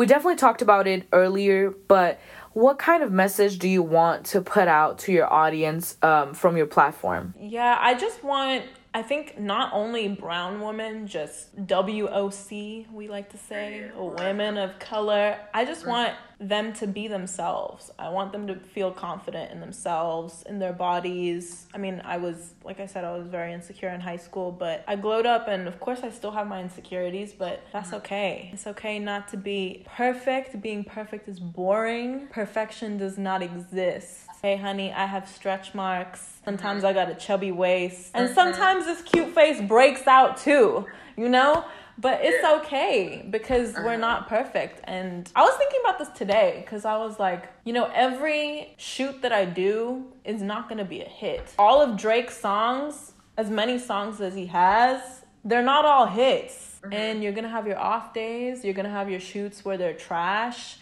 We 0.00 0.06
definitely 0.06 0.36
talked 0.36 0.62
about 0.62 0.86
it 0.86 1.06
earlier, 1.12 1.74
but 1.86 2.20
what 2.54 2.78
kind 2.78 3.02
of 3.02 3.12
message 3.12 3.58
do 3.58 3.68
you 3.68 3.82
want 3.82 4.24
to 4.28 4.40
put 4.40 4.66
out 4.66 5.00
to 5.00 5.12
your 5.12 5.30
audience 5.30 5.98
um, 6.00 6.32
from 6.32 6.56
your 6.56 6.64
platform? 6.64 7.34
Yeah, 7.38 7.76
I 7.78 7.92
just 7.92 8.24
want, 8.24 8.64
I 8.94 9.02
think 9.02 9.38
not 9.38 9.74
only 9.74 10.08
brown 10.08 10.62
women, 10.62 11.06
just 11.06 11.54
WOC, 11.66 12.90
we 12.90 13.08
like 13.08 13.28
to 13.32 13.36
say, 13.36 13.90
women 13.94 14.56
of 14.56 14.78
color. 14.78 15.36
I 15.52 15.66
just 15.66 15.86
want 15.86 16.14
them 16.40 16.72
to 16.72 16.86
be 16.86 17.06
themselves. 17.06 17.90
I 17.98 18.08
want 18.08 18.32
them 18.32 18.46
to 18.46 18.56
feel 18.56 18.90
confident 18.90 19.52
in 19.52 19.60
themselves, 19.60 20.42
in 20.48 20.58
their 20.58 20.72
bodies. 20.72 21.66
I 21.74 21.78
mean, 21.78 22.00
I 22.02 22.16
was, 22.16 22.54
like 22.64 22.80
I 22.80 22.86
said, 22.86 23.04
I 23.04 23.16
was 23.16 23.26
very 23.26 23.52
insecure 23.52 23.90
in 23.90 24.00
high 24.00 24.16
school, 24.16 24.50
but 24.50 24.82
I 24.88 24.96
glowed 24.96 25.26
up, 25.26 25.48
and 25.48 25.68
of 25.68 25.78
course, 25.78 26.00
I 26.02 26.10
still 26.10 26.30
have 26.30 26.46
my 26.46 26.62
insecurities, 26.62 27.34
but 27.34 27.62
that's 27.72 27.88
mm-hmm. 27.88 27.96
okay. 27.96 28.50
It's 28.54 28.66
okay 28.66 28.98
not 28.98 29.28
to 29.28 29.36
be 29.36 29.84
perfect. 29.86 30.60
Being 30.62 30.82
perfect 30.82 31.28
is 31.28 31.38
boring, 31.38 32.26
perfection 32.28 32.96
does 32.96 33.18
not 33.18 33.42
exist. 33.42 34.20
Hey, 34.40 34.56
honey, 34.56 34.90
I 34.90 35.04
have 35.04 35.28
stretch 35.28 35.74
marks. 35.74 36.38
Sometimes 36.46 36.78
mm-hmm. 36.78 36.98
I 36.98 37.04
got 37.04 37.10
a 37.10 37.14
chubby 37.14 37.52
waist. 37.52 38.12
And 38.14 38.24
mm-hmm. 38.24 38.34
sometimes 38.34 38.86
this 38.86 39.02
cute 39.02 39.34
face 39.34 39.60
breaks 39.60 40.06
out 40.06 40.38
too, 40.38 40.86
you 41.18 41.28
know? 41.28 41.66
But 42.00 42.20
it's 42.22 42.44
okay 42.44 43.26
because 43.28 43.74
we're 43.74 43.88
uh-huh. 43.88 43.96
not 43.96 44.28
perfect. 44.28 44.80
And 44.84 45.30
I 45.36 45.42
was 45.42 45.54
thinking 45.56 45.80
about 45.84 45.98
this 45.98 46.08
today 46.16 46.62
because 46.64 46.84
I 46.84 46.96
was 46.96 47.18
like, 47.18 47.48
you 47.64 47.72
know, 47.72 47.90
every 47.94 48.74
shoot 48.78 49.20
that 49.22 49.32
I 49.32 49.44
do 49.44 50.06
is 50.24 50.40
not 50.40 50.68
going 50.68 50.78
to 50.78 50.84
be 50.84 51.02
a 51.02 51.08
hit. 51.08 51.54
All 51.58 51.82
of 51.82 51.98
Drake's 51.98 52.38
songs, 52.38 53.12
as 53.36 53.50
many 53.50 53.78
songs 53.78 54.20
as 54.20 54.34
he 54.34 54.46
has, 54.46 55.24
they're 55.44 55.62
not 55.62 55.84
all 55.84 56.06
hits. 56.06 56.70
Mm-hmm. 56.82 56.92
And 56.92 57.22
you're 57.22 57.32
gonna 57.32 57.48
have 57.48 57.66
your 57.66 57.78
off 57.78 58.14
days, 58.14 58.64
you're 58.64 58.74
gonna 58.74 58.88
have 58.90 59.10
your 59.10 59.20
shoots 59.20 59.64
where 59.64 59.76
they're 59.76 59.94
trash, 59.94 60.78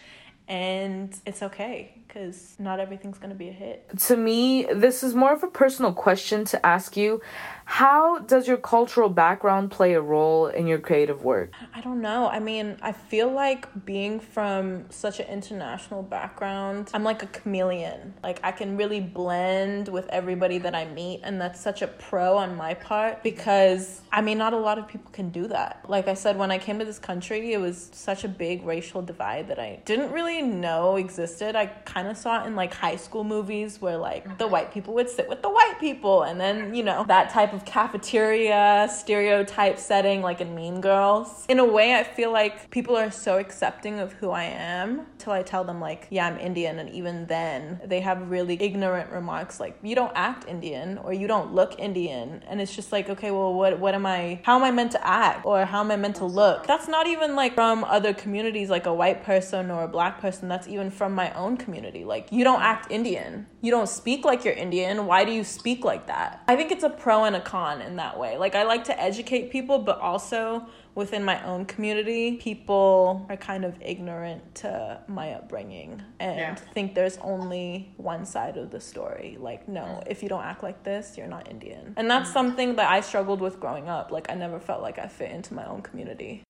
and 0.49 1.15
it's 1.25 1.43
okay 1.43 1.93
because 2.07 2.55
not 2.57 2.79
everything's 2.79 3.19
gonna 3.19 3.35
be 3.35 3.49
a 3.49 3.53
hit. 3.53 3.87
To 4.07 4.17
me, 4.17 4.63
this 4.63 5.03
is 5.03 5.13
more 5.13 5.31
of 5.31 5.43
a 5.43 5.47
personal 5.47 5.93
question 5.93 6.43
to 6.45 6.65
ask 6.65 6.97
you. 6.97 7.21
How 7.65 8.17
does 8.17 8.47
your 8.47 8.57
cultural 8.57 9.09
background 9.09 9.69
play 9.69 9.93
a 9.93 10.01
role 10.01 10.47
in 10.47 10.65
your 10.65 10.79
creative 10.79 11.23
work? 11.23 11.51
I 11.75 11.81
don't 11.81 12.01
know. 12.01 12.27
I 12.27 12.39
mean, 12.39 12.77
I 12.81 12.93
feel 12.93 13.31
like 13.31 13.85
being 13.85 14.19
from 14.19 14.89
such 14.89 15.19
an 15.19 15.27
international 15.27 16.01
background, 16.01 16.89
I'm 16.95 17.03
like 17.03 17.21
a 17.21 17.27
chameleon. 17.27 18.15
Like, 18.23 18.39
I 18.43 18.51
can 18.51 18.75
really 18.75 18.99
blend 18.99 19.87
with 19.87 20.07
everybody 20.09 20.57
that 20.57 20.73
I 20.73 20.85
meet, 20.85 21.21
and 21.21 21.39
that's 21.39 21.61
such 21.61 21.83
a 21.83 21.87
pro 21.87 22.37
on 22.37 22.57
my 22.57 22.73
part 22.73 23.21
because 23.21 24.01
I 24.11 24.21
mean, 24.21 24.39
not 24.39 24.53
a 24.53 24.57
lot 24.57 24.79
of 24.79 24.87
people 24.87 25.11
can 25.11 25.29
do 25.29 25.47
that. 25.49 25.85
Like 25.87 26.07
I 26.07 26.15
said, 26.15 26.39
when 26.39 26.49
I 26.49 26.57
came 26.57 26.79
to 26.79 26.85
this 26.85 26.97
country, 26.97 27.53
it 27.53 27.59
was 27.59 27.91
such 27.93 28.23
a 28.23 28.27
big 28.27 28.65
racial 28.65 29.03
divide 29.03 29.47
that 29.49 29.59
I 29.59 29.79
didn't 29.85 30.11
really 30.11 30.38
know 30.41 30.95
existed. 30.95 31.55
I 31.55 31.67
kind 31.67 32.07
of 32.07 32.17
saw 32.17 32.43
it 32.43 32.47
in 32.47 32.55
like 32.55 32.73
high 32.73 32.95
school 32.95 33.23
movies 33.23 33.81
where 33.81 33.97
like 33.97 34.37
the 34.37 34.47
white 34.47 34.73
people 34.73 34.93
would 34.95 35.09
sit 35.09 35.27
with 35.27 35.41
the 35.41 35.49
white 35.49 35.77
people, 35.79 36.23
and 36.23 36.39
then, 36.39 36.73
you 36.73 36.83
know, 36.83 37.03
that 37.07 37.29
type 37.29 37.53
of 37.53 37.65
cafeteria 37.65 38.89
stereotype 38.91 39.77
setting 39.77 40.21
like 40.21 40.41
in 40.41 40.55
Mean 40.55 40.81
Girls. 40.81 41.45
In 41.49 41.59
a 41.59 41.65
way, 41.65 41.95
I 41.95 42.03
feel 42.03 42.31
like 42.31 42.69
people 42.69 42.95
are 42.95 43.11
so 43.11 43.37
accepting 43.37 43.99
of 43.99 44.13
who 44.13 44.31
I 44.31 44.43
am 44.43 45.05
till 45.17 45.33
I 45.33 45.43
tell 45.43 45.63
them 45.63 45.79
like, 45.79 46.07
yeah, 46.09 46.27
I'm 46.27 46.37
Indian 46.39 46.79
and 46.79 46.89
even 46.89 47.25
then 47.27 47.81
they 47.85 47.99
have 48.01 48.29
really 48.29 48.61
ignorant 48.61 49.11
remarks 49.11 49.59
like 49.59 49.77
you 49.81 49.95
don't 49.95 50.11
act 50.15 50.47
Indian 50.47 50.97
or 50.99 51.13
you 51.13 51.27
don't 51.27 51.53
look 51.53 51.79
Indian 51.79 52.43
and 52.47 52.61
it's 52.61 52.75
just 52.75 52.91
like, 52.91 53.09
okay, 53.09 53.31
well 53.31 53.53
what 53.53 53.79
what 53.79 53.93
am 53.93 54.05
I 54.05 54.41
how 54.43 54.55
am 54.55 54.63
I 54.63 54.71
meant 54.71 54.91
to 54.93 55.07
act 55.07 55.45
or 55.45 55.65
how 55.65 55.81
am 55.81 55.91
I 55.91 55.95
meant 55.95 56.17
to 56.17 56.25
look? 56.25 56.67
That's 56.67 56.87
not 56.87 57.07
even 57.07 57.35
like 57.35 57.55
from 57.55 57.83
other 57.83 58.13
communities 58.13 58.69
like 58.69 58.85
a 58.85 58.93
white 58.93 59.23
person 59.23 59.71
or 59.71 59.83
a 59.83 59.87
black 59.87 60.19
person. 60.19 60.28
That's 60.37 60.67
even 60.67 60.91
from 60.91 61.13
my 61.13 61.33
own 61.33 61.57
community. 61.57 62.05
Like 62.05 62.31
you 62.31 62.43
don't 62.43 62.61
act 62.61 62.91
Indian. 62.91 63.47
You 63.61 63.71
don't 63.71 63.89
speak 63.89 64.23
like 64.23 64.45
you're 64.45 64.53
Indian. 64.53 65.05
Why 65.05 65.25
do 65.25 65.31
you 65.31 65.43
speak 65.43 65.83
like 65.83 66.07
that? 66.07 66.43
I 66.47 66.55
think 66.55 66.71
it's 66.71 66.83
a 66.83 66.89
pro 66.89 67.25
and 67.25 67.35
a 67.35 67.41
con 67.41 67.81
in 67.81 67.95
that 67.97 68.17
way. 68.19 68.37
Like 68.37 68.55
I 68.55 68.63
like 68.63 68.83
to 68.85 69.01
educate 69.01 69.51
people, 69.51 69.79
but 69.79 69.99
also 69.99 70.67
within 70.95 71.23
my 71.23 71.43
own 71.45 71.65
community, 71.65 72.35
people 72.37 73.25
are 73.29 73.37
kind 73.37 73.63
of 73.63 73.75
ignorant 73.81 74.55
to 74.55 74.99
my 75.07 75.31
upbringing 75.33 76.03
and 76.19 76.37
Yeah. 76.37 76.55
think 76.55 76.93
there's 76.93 77.17
only 77.19 77.93
one 77.97 78.25
side 78.25 78.57
of 78.57 78.69
the 78.69 78.81
story. 78.81 79.37
Like, 79.39 79.67
no, 79.67 79.81
mm. 79.81 80.03
if 80.07 80.21
you 80.21 80.29
don't 80.29 80.43
act 80.43 80.61
like 80.61 80.83
this, 80.83 81.17
you're 81.17 81.27
not 81.27 81.49
Indian. 81.49 81.93
And 81.95 82.09
that's 82.11 82.29
mm. 82.29 82.33
something 82.33 82.75
that 82.75 82.91
I 82.91 83.01
struggled 83.01 83.39
with 83.39 83.59
growing 83.59 83.87
up. 83.87 84.11
Like, 84.11 84.29
I 84.29 84.35
never 84.35 84.59
felt 84.59 84.81
like 84.81 84.99
I 84.99 85.07
fit 85.07 85.31
into 85.31 85.53
my 85.53 85.65
own 85.65 85.81
community. 85.81 86.43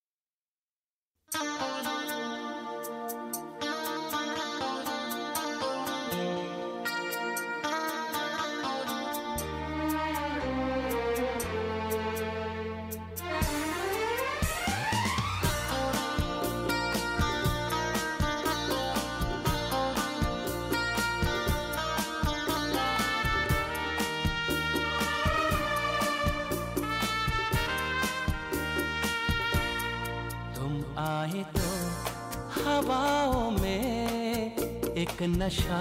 एक 35.19 35.27
नशा 35.29 35.77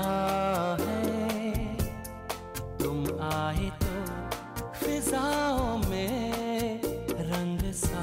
है। 0.80 1.76
तुम 2.78 3.04
आए 3.22 3.68
तो 3.82 4.72
फिजाओं 4.74 5.78
में 5.90 6.80
रंग 7.30 7.60
सा 7.72 8.02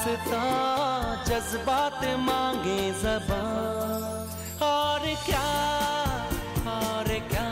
दासता 0.00 1.24
जज्बात 1.28 2.04
मांगे 2.18 2.80
जबान। 3.00 4.64
और 4.64 5.04
क्या 5.26 5.48
और 6.72 7.08
क्या? 7.28 7.49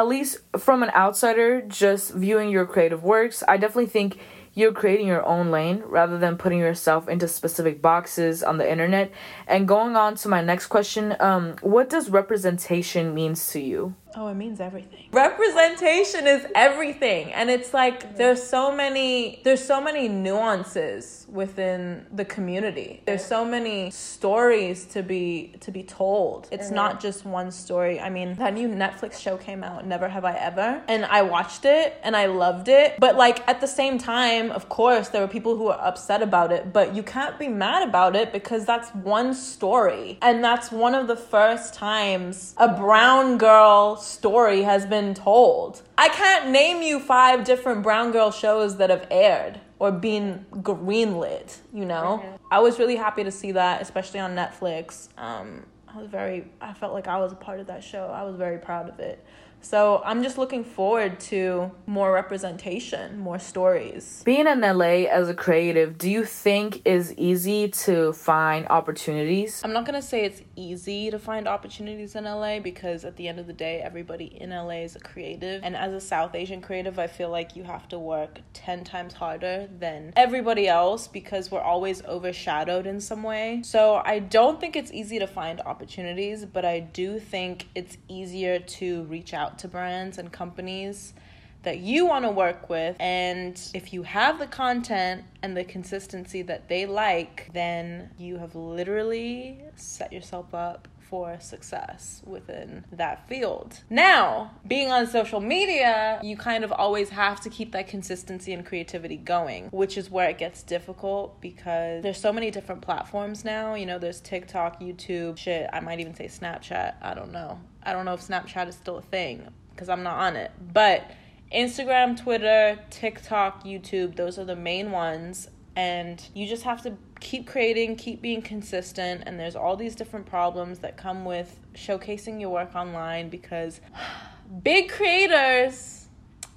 At 0.00 0.08
least 0.08 0.38
from 0.58 0.82
an 0.82 0.90
outsider 0.94 1.60
just 1.60 2.14
viewing 2.14 2.48
your 2.48 2.64
creative 2.64 3.04
works 3.04 3.44
i 3.46 3.56
definitely 3.56 3.84
think 3.86 4.18
you're 4.54 4.72
creating 4.72 5.06
your 5.06 5.24
own 5.26 5.50
lane 5.50 5.82
rather 5.86 6.18
than 6.18 6.36
putting 6.36 6.58
yourself 6.58 7.08
into 7.08 7.28
specific 7.28 7.80
boxes 7.80 8.42
on 8.42 8.58
the 8.58 8.68
internet. 8.68 9.12
And 9.46 9.68
going 9.68 9.94
on 9.96 10.16
to 10.16 10.28
my 10.28 10.42
next 10.42 10.66
question 10.66 11.16
um, 11.20 11.56
what 11.60 11.88
does 11.88 12.10
representation 12.10 13.14
means 13.14 13.52
to 13.52 13.60
you 13.60 13.94
Oh, 14.16 14.28
it 14.28 14.34
means 14.34 14.60
everything. 14.60 15.06
Representation 15.12 16.26
is 16.26 16.46
everything. 16.54 17.32
And 17.32 17.50
it's 17.50 17.72
like 17.72 18.16
there's 18.16 18.42
so 18.42 18.74
many 18.74 19.40
there's 19.44 19.64
so 19.64 19.80
many 19.80 20.08
nuances 20.08 21.26
within 21.28 22.06
the 22.12 22.24
community. 22.24 23.02
There's 23.06 23.24
so 23.24 23.44
many 23.44 23.90
stories 23.90 24.84
to 24.86 25.02
be 25.02 25.54
to 25.60 25.70
be 25.70 25.82
told. 25.82 26.48
It's 26.50 26.70
not 26.70 27.00
just 27.00 27.24
one 27.24 27.50
story. 27.50 28.00
I 28.00 28.10
mean, 28.10 28.34
that 28.34 28.54
new 28.54 28.68
Netflix 28.68 29.20
show 29.20 29.36
came 29.36 29.62
out, 29.62 29.86
Never 29.86 30.08
Have 30.08 30.24
I 30.24 30.34
Ever, 30.34 30.82
and 30.88 31.04
I 31.04 31.22
watched 31.22 31.64
it 31.64 31.98
and 32.02 32.16
I 32.16 32.26
loved 32.26 32.68
it. 32.68 32.96
But 32.98 33.16
like 33.16 33.46
at 33.48 33.60
the 33.60 33.68
same 33.68 33.98
time, 33.98 34.50
of 34.50 34.68
course, 34.68 35.08
there 35.08 35.20
were 35.20 35.28
people 35.28 35.56
who 35.56 35.64
were 35.64 35.80
upset 35.80 36.22
about 36.22 36.52
it, 36.52 36.72
but 36.72 36.94
you 36.94 37.02
can't 37.02 37.38
be 37.38 37.48
mad 37.48 37.88
about 37.88 38.16
it 38.16 38.32
because 38.32 38.64
that's 38.64 38.90
one 38.90 39.34
story. 39.34 40.18
And 40.22 40.42
that's 40.42 40.72
one 40.72 40.94
of 40.94 41.06
the 41.06 41.16
first 41.16 41.74
times 41.74 42.54
a 42.56 42.68
brown 42.68 43.38
girl 43.38 43.99
story 44.02 44.62
has 44.62 44.86
been 44.86 45.14
told. 45.14 45.82
I 45.96 46.08
can't 46.08 46.50
name 46.50 46.82
you 46.82 47.00
five 47.00 47.44
different 47.44 47.82
brown 47.82 48.12
girl 48.12 48.30
shows 48.30 48.76
that 48.78 48.90
have 48.90 49.06
aired 49.10 49.60
or 49.78 49.90
been 49.90 50.44
greenlit, 50.52 51.58
you 51.72 51.84
know? 51.84 52.22
I 52.50 52.60
was 52.60 52.78
really 52.78 52.96
happy 52.96 53.24
to 53.24 53.30
see 53.30 53.52
that, 53.52 53.80
especially 53.80 54.20
on 54.20 54.34
Netflix. 54.34 55.08
Um, 55.16 55.64
I 55.88 55.98
was 55.98 56.06
very, 56.06 56.46
I 56.60 56.72
felt 56.72 56.92
like 56.92 57.08
I 57.08 57.18
was 57.18 57.32
a 57.32 57.36
part 57.36 57.60
of 57.60 57.66
that 57.68 57.82
show. 57.82 58.06
I 58.06 58.22
was 58.22 58.36
very 58.36 58.58
proud 58.58 58.88
of 58.88 59.00
it. 59.00 59.24
So 59.62 60.02
I'm 60.04 60.22
just 60.22 60.38
looking 60.38 60.64
forward 60.64 61.20
to 61.30 61.70
more 61.86 62.12
representation, 62.12 63.18
more 63.18 63.38
stories. 63.38 64.22
being 64.24 64.46
in 64.46 64.60
la 64.60 64.84
as 64.84 65.28
a 65.28 65.34
creative 65.34 65.98
do 65.98 66.10
you 66.10 66.24
think 66.24 66.82
is 66.84 67.14
easy 67.16 67.68
to 67.68 68.12
find 68.12 68.66
opportunities 68.68 69.62
I'm 69.64 69.72
not 69.72 69.84
gonna 69.86 70.02
say 70.02 70.24
it's 70.24 70.42
easy 70.56 71.10
to 71.10 71.18
find 71.18 71.46
opportunities 71.48 72.14
in 72.14 72.24
LA 72.24 72.60
because 72.60 73.04
at 73.04 73.16
the 73.16 73.28
end 73.28 73.38
of 73.38 73.46
the 73.46 73.52
day, 73.52 73.80
everybody 73.80 74.26
in 74.26 74.50
LA 74.50 74.82
is 74.84 74.96
a 74.96 75.00
creative. 75.00 75.62
And 75.62 75.76
as 75.76 75.92
a 75.92 76.00
South 76.00 76.34
Asian 76.34 76.60
creative, 76.60 76.98
I 76.98 77.06
feel 77.06 77.30
like 77.30 77.56
you 77.56 77.64
have 77.64 77.88
to 77.88 77.98
work 77.98 78.40
10 78.54 78.84
times 78.84 79.14
harder 79.14 79.68
than 79.78 80.12
everybody 80.16 80.68
else 80.68 81.08
because 81.08 81.50
we're 81.50 81.60
always 81.60 82.04
overshadowed 82.04 82.86
in 82.86 83.00
some 83.00 83.22
way. 83.22 83.62
So 83.64 84.02
I 84.04 84.18
don't 84.18 84.60
think 84.60 84.76
it's 84.76 84.92
easy 84.92 85.18
to 85.18 85.26
find 85.26 85.60
opportunities, 85.60 86.44
but 86.44 86.64
I 86.64 86.80
do 86.80 87.18
think 87.18 87.68
it's 87.74 87.96
easier 88.08 88.58
to 88.58 89.04
reach 89.04 89.34
out 89.34 89.49
to 89.58 89.68
brands 89.68 90.18
and 90.18 90.32
companies 90.32 91.14
that 91.62 91.78
you 91.78 92.06
want 92.06 92.24
to 92.24 92.30
work 92.30 92.70
with. 92.70 92.96
And 92.98 93.60
if 93.74 93.92
you 93.92 94.02
have 94.02 94.38
the 94.38 94.46
content 94.46 95.24
and 95.42 95.56
the 95.56 95.64
consistency 95.64 96.42
that 96.42 96.68
they 96.68 96.86
like, 96.86 97.50
then 97.52 98.10
you 98.18 98.38
have 98.38 98.54
literally 98.54 99.62
set 99.76 100.12
yourself 100.12 100.54
up 100.54 100.88
for 101.10 101.38
success 101.40 102.22
within 102.24 102.84
that 102.92 103.28
field. 103.28 103.82
Now, 103.90 104.52
being 104.66 104.92
on 104.92 105.08
social 105.08 105.40
media, 105.40 106.20
you 106.22 106.36
kind 106.36 106.62
of 106.62 106.70
always 106.70 107.08
have 107.10 107.40
to 107.40 107.50
keep 107.50 107.72
that 107.72 107.88
consistency 107.88 108.52
and 108.52 108.64
creativity 108.64 109.16
going, 109.16 109.66
which 109.72 109.98
is 109.98 110.08
where 110.08 110.30
it 110.30 110.38
gets 110.38 110.62
difficult 110.62 111.40
because 111.40 112.02
there's 112.04 112.20
so 112.20 112.32
many 112.32 112.52
different 112.52 112.80
platforms 112.80 113.44
now. 113.44 113.74
You 113.74 113.86
know, 113.86 113.98
there's 113.98 114.20
TikTok, 114.20 114.80
YouTube, 114.80 115.36
shit, 115.36 115.68
I 115.72 115.80
might 115.80 115.98
even 115.98 116.14
say 116.14 116.26
Snapchat. 116.26 116.94
I 117.02 117.14
don't 117.14 117.32
know. 117.32 117.60
I 117.82 117.92
don't 117.92 118.04
know 118.04 118.14
if 118.14 118.26
Snapchat 118.26 118.68
is 118.68 118.76
still 118.76 118.98
a 118.98 119.02
thing 119.02 119.48
because 119.70 119.88
I'm 119.88 120.04
not 120.04 120.18
on 120.18 120.36
it. 120.36 120.52
But 120.72 121.10
Instagram, 121.52 122.16
Twitter, 122.22 122.78
TikTok, 122.90 123.64
YouTube, 123.64 124.14
those 124.14 124.38
are 124.38 124.44
the 124.44 124.56
main 124.56 124.92
ones. 124.92 125.48
And 125.74 126.22
you 126.34 126.46
just 126.46 126.62
have 126.64 126.82
to 126.82 126.96
keep 127.20 127.46
creating, 127.46 127.96
keep 127.96 128.20
being 128.20 128.42
consistent. 128.42 129.22
And 129.26 129.38
there's 129.38 129.56
all 129.56 129.76
these 129.76 129.94
different 129.94 130.26
problems 130.26 130.80
that 130.80 130.96
come 130.96 131.24
with 131.24 131.58
showcasing 131.74 132.40
your 132.40 132.50
work 132.50 132.74
online 132.74 133.28
because 133.28 133.80
big 134.62 134.90
creators, 134.90 136.08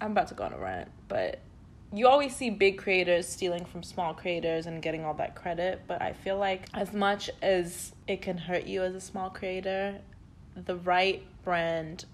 I'm 0.02 0.12
about 0.12 0.30
to 0.30 0.34
go 0.34 0.46
on 0.46 0.54
a 0.54 0.58
rant, 0.58 0.90
but 1.08 1.40
you 1.94 2.08
always 2.08 2.36
see 2.36 2.50
big 2.50 2.80
creators 2.80 3.28
stealing 3.28 3.66
from 3.66 3.84
small 3.84 4.16
creators 4.16 4.66
and 4.66 4.82
getting 4.82 5.06
all 5.06 5.14
that 5.16 5.36
credit. 5.36 5.84
But 5.88 6.02
I 6.02 6.14
feel 6.14 6.38
like 6.38 6.68
as 6.74 6.92
much 6.92 7.30
as 7.42 7.94
it 8.08 8.22
can 8.22 8.38
hurt 8.38 8.66
you 8.66 8.82
as 8.82 8.96
a 8.96 9.02
small 9.02 9.30
creator, 9.30 10.00
the 10.56 10.78
right 10.78 11.24
brand 11.44 12.06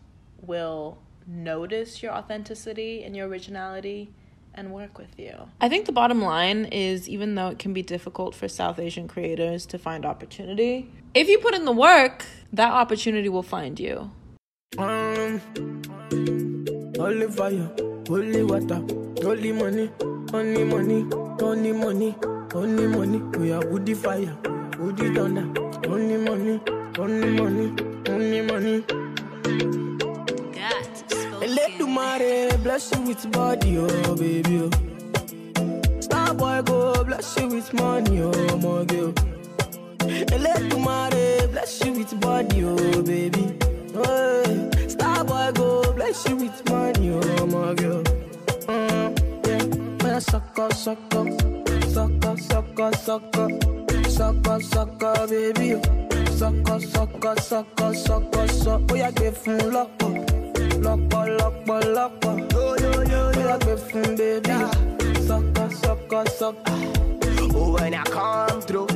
will 0.41 0.97
notice 1.25 2.01
your 2.03 2.11
authenticity 2.13 3.03
and 3.03 3.15
your 3.15 3.27
originality 3.27 4.09
and 4.53 4.71
work 4.71 4.97
with 4.97 5.17
you. 5.17 5.33
I 5.61 5.69
think 5.69 5.85
the 5.85 5.91
bottom 5.91 6.21
line 6.21 6.65
is 6.65 7.07
even 7.07 7.35
though 7.35 7.47
it 7.47 7.59
can 7.59 7.73
be 7.73 7.81
difficult 7.81 8.35
for 8.35 8.47
South 8.47 8.79
Asian 8.79 9.07
creators 9.07 9.65
to 9.67 9.77
find 9.77 10.05
opportunity, 10.05 10.91
if 11.13 11.27
you 11.27 11.39
put 11.39 11.55
in 11.55 11.65
the 11.65 11.71
work, 11.71 12.25
that 12.53 12.71
opportunity 12.71 13.29
will 13.29 13.43
find 13.43 13.79
you. 13.79 14.11
Um, 14.77 15.41
holy 16.97 17.27
fire, 17.27 17.69
holy 18.07 18.43
water, 18.43 18.81
holy 19.23 19.51
money, 19.51 19.89
only 20.33 20.63
money, 20.63 21.05
only 21.41 21.71
money, 21.71 22.15
only 22.53 22.87
money. 22.87 23.19
We 23.37 23.51
are 23.51 23.65
woody 23.65 23.93
fire, 23.93 24.37
woody 24.77 25.13
thunder, 25.13 25.47
only 25.87 26.17
money, 26.17 26.61
only 26.97 27.29
money, 27.41 27.73
only 28.07 28.41
money. 28.41 29.78
Mare 31.93 32.57
bless 32.63 32.91
you 32.93 33.01
with 33.01 33.31
body, 33.31 33.77
oh 33.77 34.15
baby. 34.15 34.61
Oh. 34.61 36.01
Star 36.01 36.33
boy 36.33 36.61
go 36.63 37.03
bless 37.03 37.37
you 37.39 37.47
with 37.47 37.73
money, 37.73 38.21
oh 38.21 38.57
my 38.57 38.85
girl. 38.85 39.13
Let 40.39 40.69
the 40.69 40.77
mare 40.77 41.47
bless 41.47 41.83
you 41.83 41.93
with 41.93 42.19
body, 42.21 42.63
oh 42.63 43.01
baby. 43.03 43.57
Oh, 43.95 44.69
star 44.87 45.23
boy 45.23 45.51
go 45.55 45.93
bless 45.93 46.27
you 46.29 46.35
with 46.37 46.69
money, 46.69 47.09
oh 47.11 47.45
my 47.47 47.73
girl. 47.73 48.03
Mm, 48.67 49.47
yeah, 49.47 50.03
when 50.05 50.15
I 50.15 50.19
suck 50.19 50.57
up, 50.59 50.73
suck 50.73 50.97
up, 51.15 51.27
suck 51.89 52.25
up, 52.25 52.39
suck 52.39 52.79
up, 52.79 52.95
suck 52.95 53.37
up, 53.37 53.61
suck 54.07 54.47
up, 54.47 54.61
suck 54.61 55.03
up, 55.03 55.29
baby. 55.29 55.75
oh. 55.75 55.81
Suck 56.37 56.69
up, 56.69 56.81
suck 56.81 57.25
up, 57.25 57.39
suck 57.41 57.81
up, 57.81 57.95
suck 57.95 58.35
up, 58.37 58.49
suck. 58.49 58.81
Oh 58.91 58.95
yeah, 58.95 59.11
give 59.11 59.37
him 59.43 59.71
lock 59.73 59.89
lock 60.81 61.13
up, 61.13 61.29
lock 61.29 61.69
up, 61.69 61.85
lock 61.85 62.25
up. 62.25 62.51
Yo 62.53 62.75
yo 62.77 63.03
yo, 63.03 63.31
oh. 66.41 66.55
Oh, 67.55 67.73
when 67.73 67.93
I 67.93 68.03
come 68.03 68.61
through, 68.61 68.87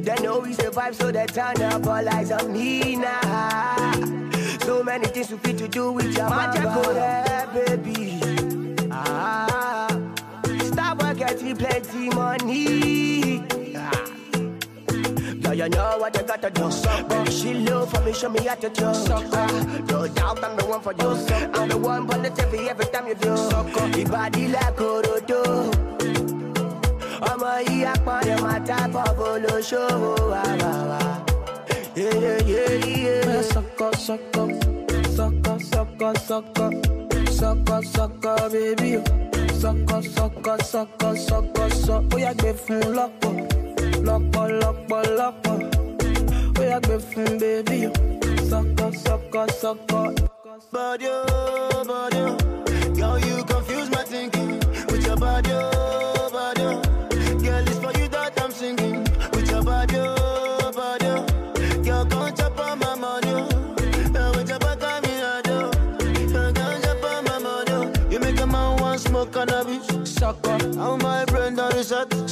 they 0.00 0.16
know 0.22 0.40
we 0.40 0.52
survive, 0.54 0.96
so 0.96 1.10
they 1.12 1.26
turn 1.26 1.62
up 1.62 1.86
all 1.86 2.08
eyes 2.08 2.32
on 2.32 2.52
me 2.52 2.96
now. 2.96 3.92
So 4.62 4.82
many 4.84 5.06
things 5.06 5.28
fit 5.28 5.58
to 5.58 5.68
do 5.68 5.92
with 5.92 6.16
your 6.16 6.28
magic, 6.30 6.62
baby. 7.54 8.20
Ah, 8.90 9.88
Starboy 10.44 11.16
getting 11.18 11.56
plenty 11.56 12.10
money. 12.10 13.57
Girl, 15.48 15.56
you 15.56 15.68
know 15.70 15.96
what 15.96 16.14
you 16.14 16.22
gotta 16.24 16.50
do. 16.50 16.68
Baby, 17.08 17.30
she 17.30 17.54
love 17.54 17.90
for 17.90 18.02
me, 18.02 18.12
show 18.12 18.28
me 18.28 18.44
how 18.44 18.54
to 18.56 18.68
do. 18.68 18.82
No 18.84 20.06
doubt 20.08 20.44
I'm 20.44 20.54
the 20.58 20.66
one 20.68 20.82
for 20.82 20.92
you. 20.92 21.08
I'm 21.54 21.70
the 21.70 21.78
one 21.78 22.06
for 22.06 22.18
the 22.18 22.28
TV 22.28 22.68
every 22.68 22.84
time 22.92 23.06
you 23.08 23.14
do. 23.14 23.28
Your 23.28 24.08
body 24.10 24.48
like 24.48 24.76
Orodo. 24.76 25.40
ọmọ 27.30 27.50
yìí 27.66 27.84
apọ̀nẹ̀ 27.92 28.36
máa 28.44 28.58
tábọ̀ 28.68 29.06
bolóṣòwò 29.18 30.12
wà 30.32 30.42
wà 30.60 30.72
wà. 30.90 31.00
Oya 31.96 33.42
sọkọ 33.52 33.88
sọkọ 34.06 34.42
sọkọ 35.16 35.52
sọkọ 35.70 36.08
sọkọ 36.28 36.66
sọkọ 37.38 37.76
sọkọ 37.94 38.32
bébí 38.52 38.90
o 38.98 39.02
sọkọ 39.62 39.96
sọkọ 40.14 40.52
sọkọ 40.72 41.08
sọkọ 41.28 41.64
sọ 41.84 41.94
oya 42.14 42.32
gbé 42.38 42.50
fún 42.64 42.82
lọ́pọ̀ 42.96 43.57
lọ́pọ̀ 44.06 44.44
lọ́pọ̀ 44.60 45.00
lọ́pọ̀ 45.18 45.56
oya 46.60 46.78
gbé 46.84 46.96
fún 47.08 47.30
bébí 47.40 47.78
o 47.88 47.92
sọkọ 48.50 48.86
sọkọ 49.04 49.42
sọkọ. 49.60 50.00
Body, 50.72 51.06
oh, 51.08 51.84
body, 51.86 52.18
oh. 52.18 52.36
Girl, 52.98 53.18
you 53.26 53.42
confuse 53.44 53.88
my 53.90 54.02
thinking 54.02 54.58
with 54.90 55.06
your 55.06 55.16
body, 55.16 55.50
oh, 55.52 56.28
body. 56.32 56.62
oh. 56.62 56.82
Girl, 57.44 57.64
it's 57.68 57.78
for 57.78 57.92
you 57.98 58.06
that 58.08 58.32
I'm 58.42 58.50
singing 58.50 59.02
with 59.32 59.50
your 59.50 59.62
body, 59.62 59.96
oh, 59.98 60.70
body. 60.76 61.06
oh. 61.06 61.82
Girl, 61.84 62.04
come 62.06 62.34
chop 62.36 62.58
on 62.58 62.78
my 62.80 62.94
money, 62.96 63.32
oh. 63.32 64.32
With 64.36 64.48
your 64.50 64.58
back 64.58 64.82
on 64.82 65.00
me, 65.04 65.12
I 65.22 65.40
do. 65.48 65.58
Come 66.34 66.82
chop 66.82 67.04
on 67.04 67.24
my 67.24 67.38
money. 67.38 67.72
Oh. 67.72 68.10
You 68.10 68.18
make 68.20 68.40
a 68.40 68.46
man 68.46 68.76
want 68.80 69.00
smoke 69.00 69.32
cannabis. 69.32 69.86
Sucker, 70.12 70.58
How 70.76 70.96
my 70.96 71.24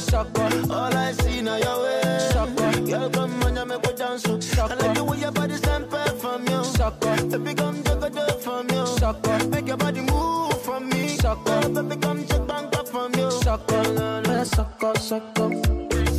sucker, 0.09 0.49
All 0.73 0.93
I 0.93 1.11
see 1.13 1.41
now 1.41 1.57
your 1.57 1.77
way. 1.83 2.19
Sucker. 2.31 2.71
Girl, 2.89 3.09
come 3.09 3.43
on, 3.43 3.55
you 3.55 3.65
make 3.65 3.83
me 3.85 3.93
dance. 3.95 4.25
oh. 4.27 4.35
I 4.35 4.39
Sucker. 4.39 4.75
like 4.75 4.93
the 4.97 5.03
way 5.03 5.17
your 5.19 5.31
body 5.31 5.55
stand 5.55 5.85
from 6.21 6.41
you. 6.47 6.63
sucker, 6.63 7.15
Baby, 7.31 7.53
come 7.53 7.79
a 7.79 8.09
dip 8.09 8.41
from 8.41 8.67
you. 8.69 8.85
sucker, 8.99 9.37
Make 9.49 9.67
your 9.67 9.77
body 9.77 10.01
move 10.01 10.61
from 10.63 10.89
me. 10.89 11.07
Sucker. 11.17 11.59
Oh, 11.65 11.69
baby, 11.69 11.95
come 12.01 12.25
check 12.27 12.47
bank 12.47 12.75
up 12.77 12.87
from 12.87 13.11
you. 13.15 13.29
sucker. 13.31 13.83
Oya 14.29 14.45
sọkọ 14.55 14.91
sọkọ 15.07 15.45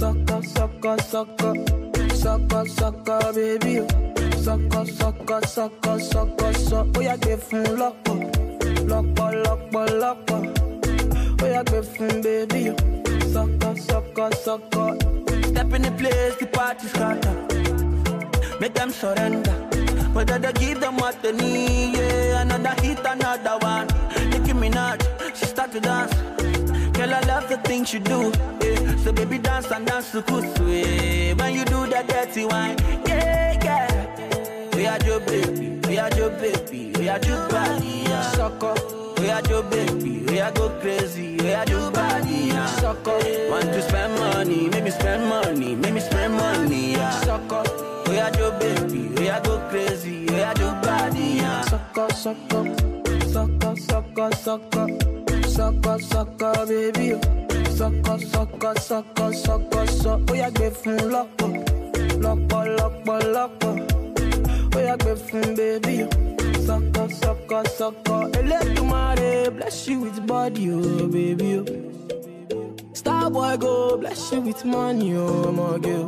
sọkọ 0.01 0.37
sọkọ 0.55 0.93
sọkọ 1.13 1.51
sọkọ 2.23 2.61
sọkọ 2.79 3.17
bébí 3.37 3.75
o 3.81 3.87
sọkọ 4.45 4.81
sọkọ 4.99 5.37
sọkọ 5.55 5.93
sọkọ 6.13 6.47
sọ 6.69 6.79
oya 6.99 7.15
gbé 7.23 7.35
fún 7.47 7.65
lọ́pọ̀ 7.81 8.17
lọ́pọ̀ 8.91 9.29
lọ́pọ̀ 9.45 9.85
lọ́pọ̀ 10.03 10.39
gbé 11.39 11.83
fún 11.83 12.21
bébí 12.23 12.71
o 12.71 12.75
sọkọ 13.33 13.75
sọkọ 13.89 14.31
sọkọ. 14.45 14.85
Step 15.49 15.73
in 15.75 15.83
the 15.83 15.91
place, 15.99 16.37
the 16.41 16.47
party 16.47 16.87
scatter. 16.89 17.35
Make 18.61 18.75
them 18.75 18.91
surrender. 18.91 19.53
Whether 20.13 20.39
they 20.39 20.53
give 20.53 20.81
them 20.81 20.97
what 20.97 21.21
they 21.23 21.33
need, 21.33 21.97
yeah. 21.97 22.41
Another 22.43 22.75
hit, 22.83 22.99
another 23.05 23.59
one. 23.63 23.87
Nicki 24.31 24.53
Minaj, 24.53 25.01
she 25.37 25.47
start 25.47 25.73
to 25.73 25.81
dance. 25.81 26.15
Girl, 26.97 27.15
I 27.15 27.21
love 27.21 27.49
the 27.49 27.59
things 27.65 27.93
you 27.93 28.01
do, 28.01 28.33
yeah. 28.63 28.97
So 29.05 29.13
baby, 29.13 29.39
dance 29.39 29.71
and 29.71 29.87
dance 29.87 30.11
to 30.13 30.23
kusu, 30.23 30.65
yeah. 30.69 31.35
When 31.35 31.55
you 31.55 31.65
do 31.65 31.87
that 31.89 32.09
dirty 32.09 32.45
wine, 32.45 32.77
yeah, 33.07 33.59
yeah. 33.65 34.77
We 34.77 34.87
are 34.87 34.99
your 35.05 35.21
baby, 35.21 35.81
we 35.89 35.99
are 35.99 36.11
your 36.17 36.31
baby, 36.31 36.93
we 36.99 37.09
are 37.09 37.21
your 37.25 37.49
body, 37.49 38.03
yeah. 38.07 38.23
Sucker, 38.33 38.75
Are 39.31 39.43
your 39.49 39.63
baby, 39.63 40.25
we 40.29 40.41
are 40.41 40.51
go 40.53 40.69
crazy, 40.81 41.37
we 41.37 41.53
are 41.55 41.65
your 41.67 41.91
body, 41.91 42.49
yeah. 42.49 42.67
sucker, 42.67 43.19
Want 43.51 43.65
to 43.65 43.83
spend 43.83 44.19
money, 44.19 44.69
maybe 44.69 44.91
spend 44.91 45.29
money, 45.29 45.75
maybe 45.77 46.01
spend 46.01 46.35
money, 46.35 46.93
yeah. 46.93 47.11
sucker, 47.21 47.63
We 48.09 48.19
are 48.19 48.33
your 48.39 48.53
baby, 48.59 49.09
we 49.17 49.29
are 49.29 49.41
go 49.41 49.59
crazy, 49.71 50.27
we 50.27 50.41
are 50.43 50.55
your 50.59 50.73
body, 50.83 51.21
yeah. 51.43 51.61
sucker, 51.63 52.09
sucker, 52.15 52.65
sucker, 53.33 53.77
sucker, 53.77 54.31
sucker, 54.35 54.87
sucker, 55.47 55.99
sucker, 56.01 56.67
baby. 56.67 57.13
O 57.15 57.21
sucker, 57.77 58.19
sucker, 58.19 58.75
sucker, 58.81 59.33
sucker, 59.33 59.87
sọ 60.03 60.13
oya 60.33 60.49
gbé 60.51 60.71
fún 60.81 60.99
lọ́pọ̀. 61.13 61.51
Lọ́pọ̀ 62.25 62.63
lọ́pọ̀ 62.79 63.19
lọ́pọ̀. 63.35 63.75
Oya 64.77 64.95
gbé 65.01 65.13
fún 65.27 65.47
bébí 65.57 65.97
o 66.05 66.38
sucker, 66.69 67.09
sucker, 67.23 67.63
sucker. 67.79 68.23
Elédùmarè 68.39 69.31
bless 69.57 69.89
you 69.89 70.01
with 70.05 70.19
body 70.27 70.65
o 70.71 70.81
baby 71.15 71.51
o. 71.61 71.63
Starboy 73.01 73.55
go 73.65 73.97
bless 74.01 74.33
you 74.33 74.41
with 74.47 74.63
money 74.65 75.17
o 75.17 75.27
ọmọge 75.49 75.95
o. 76.05 76.07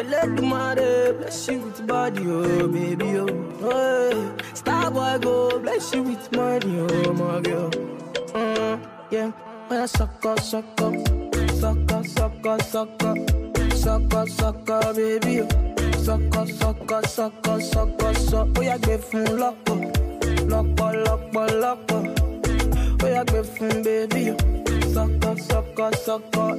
Elédùmarè 0.00 0.90
bless 1.18 1.48
you 1.48 1.58
with 1.64 1.80
body 1.90 2.24
o 2.36 2.40
baby 2.74 3.10
o. 3.22 3.26
Hey. 3.64 4.14
Starboy 4.60 5.14
go 5.24 5.34
bless 5.64 5.86
you 5.94 6.02
with 6.08 6.26
money 6.36 6.74
o 6.84 6.86
ọmọge 7.10 7.54
o. 7.64 7.66
Mm, 8.40 8.76
yeah. 9.10 9.30
Oya 9.70 9.86
sucker, 9.96 10.36
sucker, 10.50 10.92
sucker, 11.60 12.02
sucker, 12.16 12.58
sucker, 12.72 13.16
sucker, 13.82 14.26
sucker, 14.38 14.82
baby 14.96 15.69
o. 16.00 16.04
Sucker, 16.04 16.46
sucker, 16.46 17.02
sucker, 17.06 17.60
sucker, 17.60 18.14
sọ. 18.14 18.58
Oya 18.58 18.78
gbé 18.78 18.98
fún 18.98 19.24
lọ́pọ̀ 19.40 19.76
lọ́pọ̀ 20.50 20.90
lọ́pọ̀ 21.06 21.46
lọ́pọ̀. 21.62 22.00
Oya 23.04 23.24
gbé 23.24 23.40
fún 23.52 23.82
bébí 23.84 24.22
o. 24.32 24.36
Sucker, 24.94 25.36
sucker, 25.38 25.96
sucker. 25.96 26.58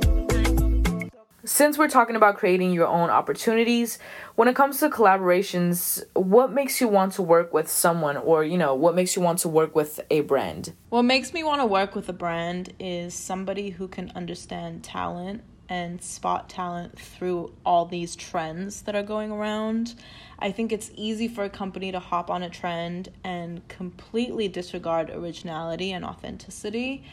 Since 1.43 1.77
we're 1.77 1.89
talking 1.89 2.15
about 2.15 2.37
creating 2.37 2.71
your 2.71 2.87
own 2.87 3.09
opportunities, 3.09 3.97
when 4.35 4.47
it 4.47 4.55
comes 4.55 4.79
to 4.79 4.89
collaborations, 4.89 6.01
what 6.13 6.53
makes 6.53 6.79
you 6.79 6.87
want 6.87 7.13
to 7.13 7.23
work 7.23 7.51
with 7.51 7.67
someone 7.69 8.15
or, 8.17 8.43
you 8.43 8.57
know, 8.57 8.75
what 8.75 8.93
makes 8.95 9.15
you 9.15 9.23
want 9.23 9.39
to 9.39 9.49
work 9.49 9.75
with 9.75 9.99
a 10.11 10.21
brand? 10.21 10.73
What 10.89 11.03
makes 11.03 11.33
me 11.33 11.43
want 11.43 11.61
to 11.61 11.65
work 11.65 11.95
with 11.95 12.07
a 12.09 12.13
brand 12.13 12.73
is 12.79 13.15
somebody 13.15 13.71
who 13.71 13.87
can 13.87 14.11
understand 14.15 14.83
talent 14.83 15.41
and 15.71 16.03
spot 16.03 16.49
talent 16.49 16.99
through 16.99 17.49
all 17.65 17.85
these 17.85 18.13
trends 18.17 18.81
that 18.81 18.93
are 18.93 19.03
going 19.03 19.31
around. 19.31 19.95
I 20.37 20.51
think 20.51 20.73
it's 20.73 20.91
easy 20.95 21.29
for 21.29 21.45
a 21.45 21.49
company 21.49 21.93
to 21.93 21.99
hop 21.99 22.29
on 22.29 22.43
a 22.43 22.49
trend 22.49 23.07
and 23.23 23.65
completely 23.69 24.49
disregard 24.49 25.09
originality 25.09 25.93
and 25.93 26.03
authenticity. 26.03 27.05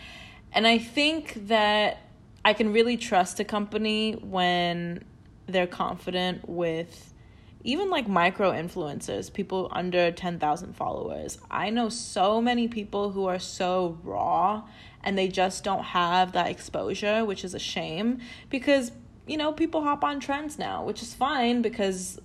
And 0.52 0.66
I 0.66 0.78
think 0.78 1.46
that 1.46 1.98
I 2.44 2.52
can 2.52 2.72
really 2.72 2.96
trust 2.96 3.38
a 3.38 3.44
company 3.44 4.14
when 4.14 5.04
they're 5.46 5.68
confident 5.68 6.48
with 6.48 7.14
even 7.62 7.90
like 7.90 8.08
micro 8.08 8.50
influencers, 8.50 9.32
people 9.32 9.68
under 9.70 10.10
10,000 10.10 10.74
followers. 10.74 11.38
I 11.48 11.70
know 11.70 11.90
so 11.90 12.42
many 12.42 12.66
people 12.66 13.12
who 13.12 13.26
are 13.26 13.38
so 13.38 13.98
raw 14.02 14.64
and 15.02 15.16
they 15.16 15.28
just 15.28 15.64
don't 15.64 15.84
have 15.84 16.32
that 16.32 16.48
exposure, 16.48 17.24
which 17.24 17.44
is 17.44 17.54
a 17.54 17.58
shame 17.58 18.20
because, 18.50 18.92
you 19.26 19.36
know, 19.36 19.52
people 19.52 19.82
hop 19.82 20.04
on 20.04 20.20
trends 20.20 20.58
now, 20.58 20.84
which 20.84 21.02
is 21.02 21.14
fine 21.14 21.62
because 21.62 22.20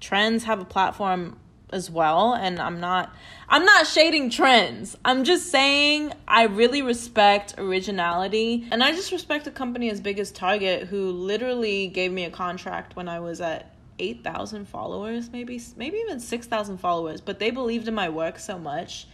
trends 0.00 0.44
have 0.44 0.60
a 0.60 0.64
platform 0.64 1.38
as 1.72 1.90
well 1.90 2.34
and 2.34 2.60
I'm 2.60 2.80
not 2.80 3.14
I'm 3.48 3.64
not 3.64 3.86
shading 3.86 4.30
trends. 4.30 4.96
I'm 5.04 5.24
just 5.24 5.50
saying 5.50 6.12
I 6.28 6.44
really 6.44 6.82
respect 6.82 7.54
originality 7.58 8.66
and 8.70 8.82
I 8.82 8.92
just 8.92 9.10
respect 9.10 9.46
a 9.46 9.50
company 9.50 9.90
as 9.90 10.00
big 10.00 10.18
as 10.18 10.30
Target 10.30 10.88
who 10.88 11.10
literally 11.10 11.88
gave 11.88 12.12
me 12.12 12.24
a 12.24 12.30
contract 12.30 12.94
when 12.94 13.08
I 13.08 13.20
was 13.20 13.40
at 13.40 13.74
8,000 13.98 14.68
followers 14.68 15.30
maybe 15.30 15.60
maybe 15.76 15.96
even 15.98 16.20
6,000 16.20 16.78
followers 16.78 17.20
but 17.20 17.38
they 17.38 17.50
believed 17.50 17.88
in 17.88 17.94
my 17.94 18.08
work 18.08 18.38
so 18.38 18.58
much 18.58 19.06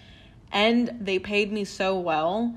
and 0.53 0.97
they 1.01 1.19
paid 1.19 1.53
me 1.53 1.65
so 1.65 1.99
well 1.99 2.55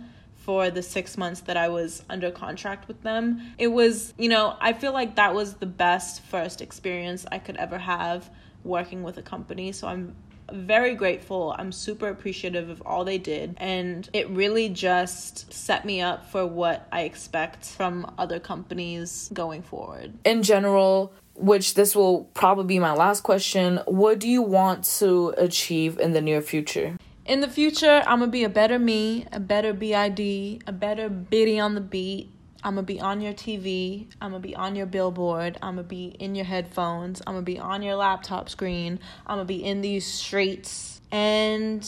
for 0.52 0.70
the 0.70 0.84
six 0.84 1.18
months 1.18 1.40
that 1.40 1.56
I 1.56 1.70
was 1.70 2.04
under 2.10 2.30
contract 2.30 2.90
with 2.90 3.02
them. 3.04 3.54
It 3.58 3.70
was, 3.70 4.14
you 4.18 4.28
know, 4.28 4.58
I 4.60 4.74
feel 4.74 4.92
like 4.92 5.16
that 5.16 5.34
was 5.34 5.54
the 5.54 5.66
best 5.66 6.24
first 6.24 6.60
experience 6.60 7.26
I 7.32 7.40
could 7.40 7.56
ever 7.56 7.78
have 7.78 8.30
working 8.66 9.02
with 9.02 9.18
a 9.18 9.22
company. 9.22 9.72
So 9.72 9.88
I'm 9.88 10.14
very 10.52 10.94
grateful. 10.94 11.56
I'm 11.58 11.72
super 11.72 12.10
appreciative 12.10 12.68
of 12.68 12.84
all 12.86 13.06
they 13.06 13.18
did. 13.18 13.56
And 13.60 14.10
it 14.12 14.30
really 14.30 14.68
just 14.68 15.54
set 15.54 15.86
me 15.86 16.02
up 16.02 16.30
for 16.30 16.46
what 16.46 16.86
I 16.92 17.04
expect 17.04 17.64
from 17.68 18.14
other 18.18 18.42
companies 18.42 19.30
going 19.32 19.62
forward. 19.62 20.12
In 20.26 20.44
general, 20.44 21.14
which 21.36 21.76
this 21.76 21.96
will 21.96 22.26
probably 22.34 22.66
be 22.66 22.80
my 22.80 22.92
last 22.92 23.24
question, 23.24 23.80
what 23.86 24.20
do 24.20 24.28
you 24.28 24.42
want 24.42 24.84
to 25.00 25.34
achieve 25.38 25.98
in 25.98 26.12
the 26.12 26.20
near 26.20 26.42
future? 26.42 26.98
In 27.24 27.40
the 27.40 27.48
future, 27.48 28.02
I'm 28.08 28.20
gonna 28.20 28.32
be 28.32 28.44
a 28.44 28.50
better 28.50 28.80
me, 28.80 29.28
a 29.32 29.40
better 29.40 29.74
BID, 29.74 30.64
a 30.66 30.72
better 30.72 31.08
biddy 31.08 31.60
on 31.60 31.76
the 31.76 31.82
beat. 31.82 32.32
I'm 32.64 32.76
gonna 32.76 32.84
be 32.84 33.00
on 33.00 33.22
your 33.22 33.34
TV. 33.34 34.08
I'm 34.20 34.32
gonna 34.32 34.42
be 34.42 34.56
on 34.56 34.76
your 34.76 34.88
billboard. 34.88 35.58
I'm 35.62 35.76
gonna 35.76 35.88
be 35.88 36.16
in 36.20 36.34
your 36.34 36.46
headphones. 36.46 37.22
I'm 37.28 37.36
gonna 37.36 37.44
be 37.44 37.60
on 37.60 37.84
your 37.84 37.96
laptop 37.96 38.50
screen. 38.50 39.00
I'm 39.28 39.36
gonna 39.36 39.46
be 39.46 39.64
in 39.64 39.82
these 39.82 40.06
streets. 40.06 41.02
And 41.12 41.88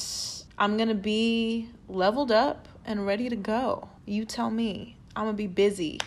I'm 0.59 0.77
gonna 0.77 0.93
be 0.93 1.69
leveled 1.87 2.31
up 2.31 2.67
and 2.85 3.05
ready 3.05 3.27
to 3.29 3.35
go. 3.35 3.89
You 4.05 4.25
tell 4.25 4.51
me. 4.51 4.97
I'm 5.15 5.25
gonna 5.25 5.37
be 5.37 5.47
busy. 5.47 5.99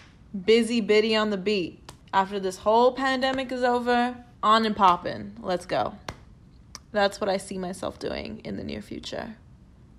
Busy 0.44 0.80
biddy 0.80 1.16
on 1.16 1.30
the 1.30 1.36
beat. 1.36 1.92
After 2.12 2.38
this 2.38 2.58
whole 2.58 2.92
pandemic 2.92 3.50
is 3.50 3.64
over, 3.64 4.16
on 4.42 4.64
and 4.64 4.76
poppin'. 4.76 5.36
Let's 5.40 5.66
go. 5.66 5.94
That's 6.96 7.20
what 7.20 7.28
I 7.28 7.37
see 7.37 7.59
myself 7.59 7.98
doing 7.98 8.40
in 8.42 8.56
the 8.56 8.64
near 8.64 8.80
future. 8.80 9.37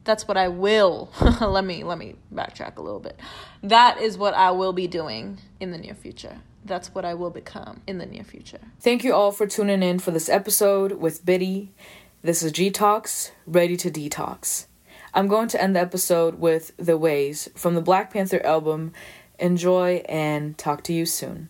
That's 0.03 0.27
what 0.27 0.35
I 0.35 0.47
will. 0.47 1.11
let 1.41 1.63
me 1.63 1.83
let 1.83 1.99
me 1.99 2.15
backtrack 2.33 2.77
a 2.77 2.81
little 2.81 2.99
bit. 2.99 3.19
That 3.61 4.01
is 4.01 4.17
what 4.17 4.33
I 4.33 4.49
will 4.49 4.73
be 4.73 4.87
doing 4.87 5.37
in 5.59 5.69
the 5.69 5.77
near 5.77 5.93
future. 5.93 6.39
That's 6.65 6.95
what 6.95 7.05
I 7.05 7.13
will 7.13 7.29
become 7.29 7.81
in 7.85 7.99
the 7.99 8.07
near 8.07 8.23
future. 8.23 8.59
Thank 8.79 9.03
you 9.03 9.13
all 9.13 9.31
for 9.31 9.45
tuning 9.45 9.83
in 9.83 9.99
for 9.99 10.09
this 10.09 10.27
episode 10.27 10.93
with 10.93 11.23
Biddy. 11.23 11.71
This 12.23 12.41
is 12.41 12.51
G 12.51 12.71
Talks, 12.71 13.31
ready 13.45 13.77
to 13.77 13.91
detox. 13.91 14.65
I'm 15.13 15.27
going 15.27 15.49
to 15.49 15.61
end 15.61 15.75
the 15.75 15.81
episode 15.81 16.39
with 16.39 16.75
The 16.77 16.97
Ways 16.97 17.47
from 17.55 17.75
the 17.75 17.81
Black 17.81 18.11
Panther 18.11 18.43
album. 18.43 18.91
Enjoy 19.37 20.03
and 20.09 20.57
talk 20.57 20.83
to 20.85 20.93
you 20.93 21.05
soon. 21.05 21.49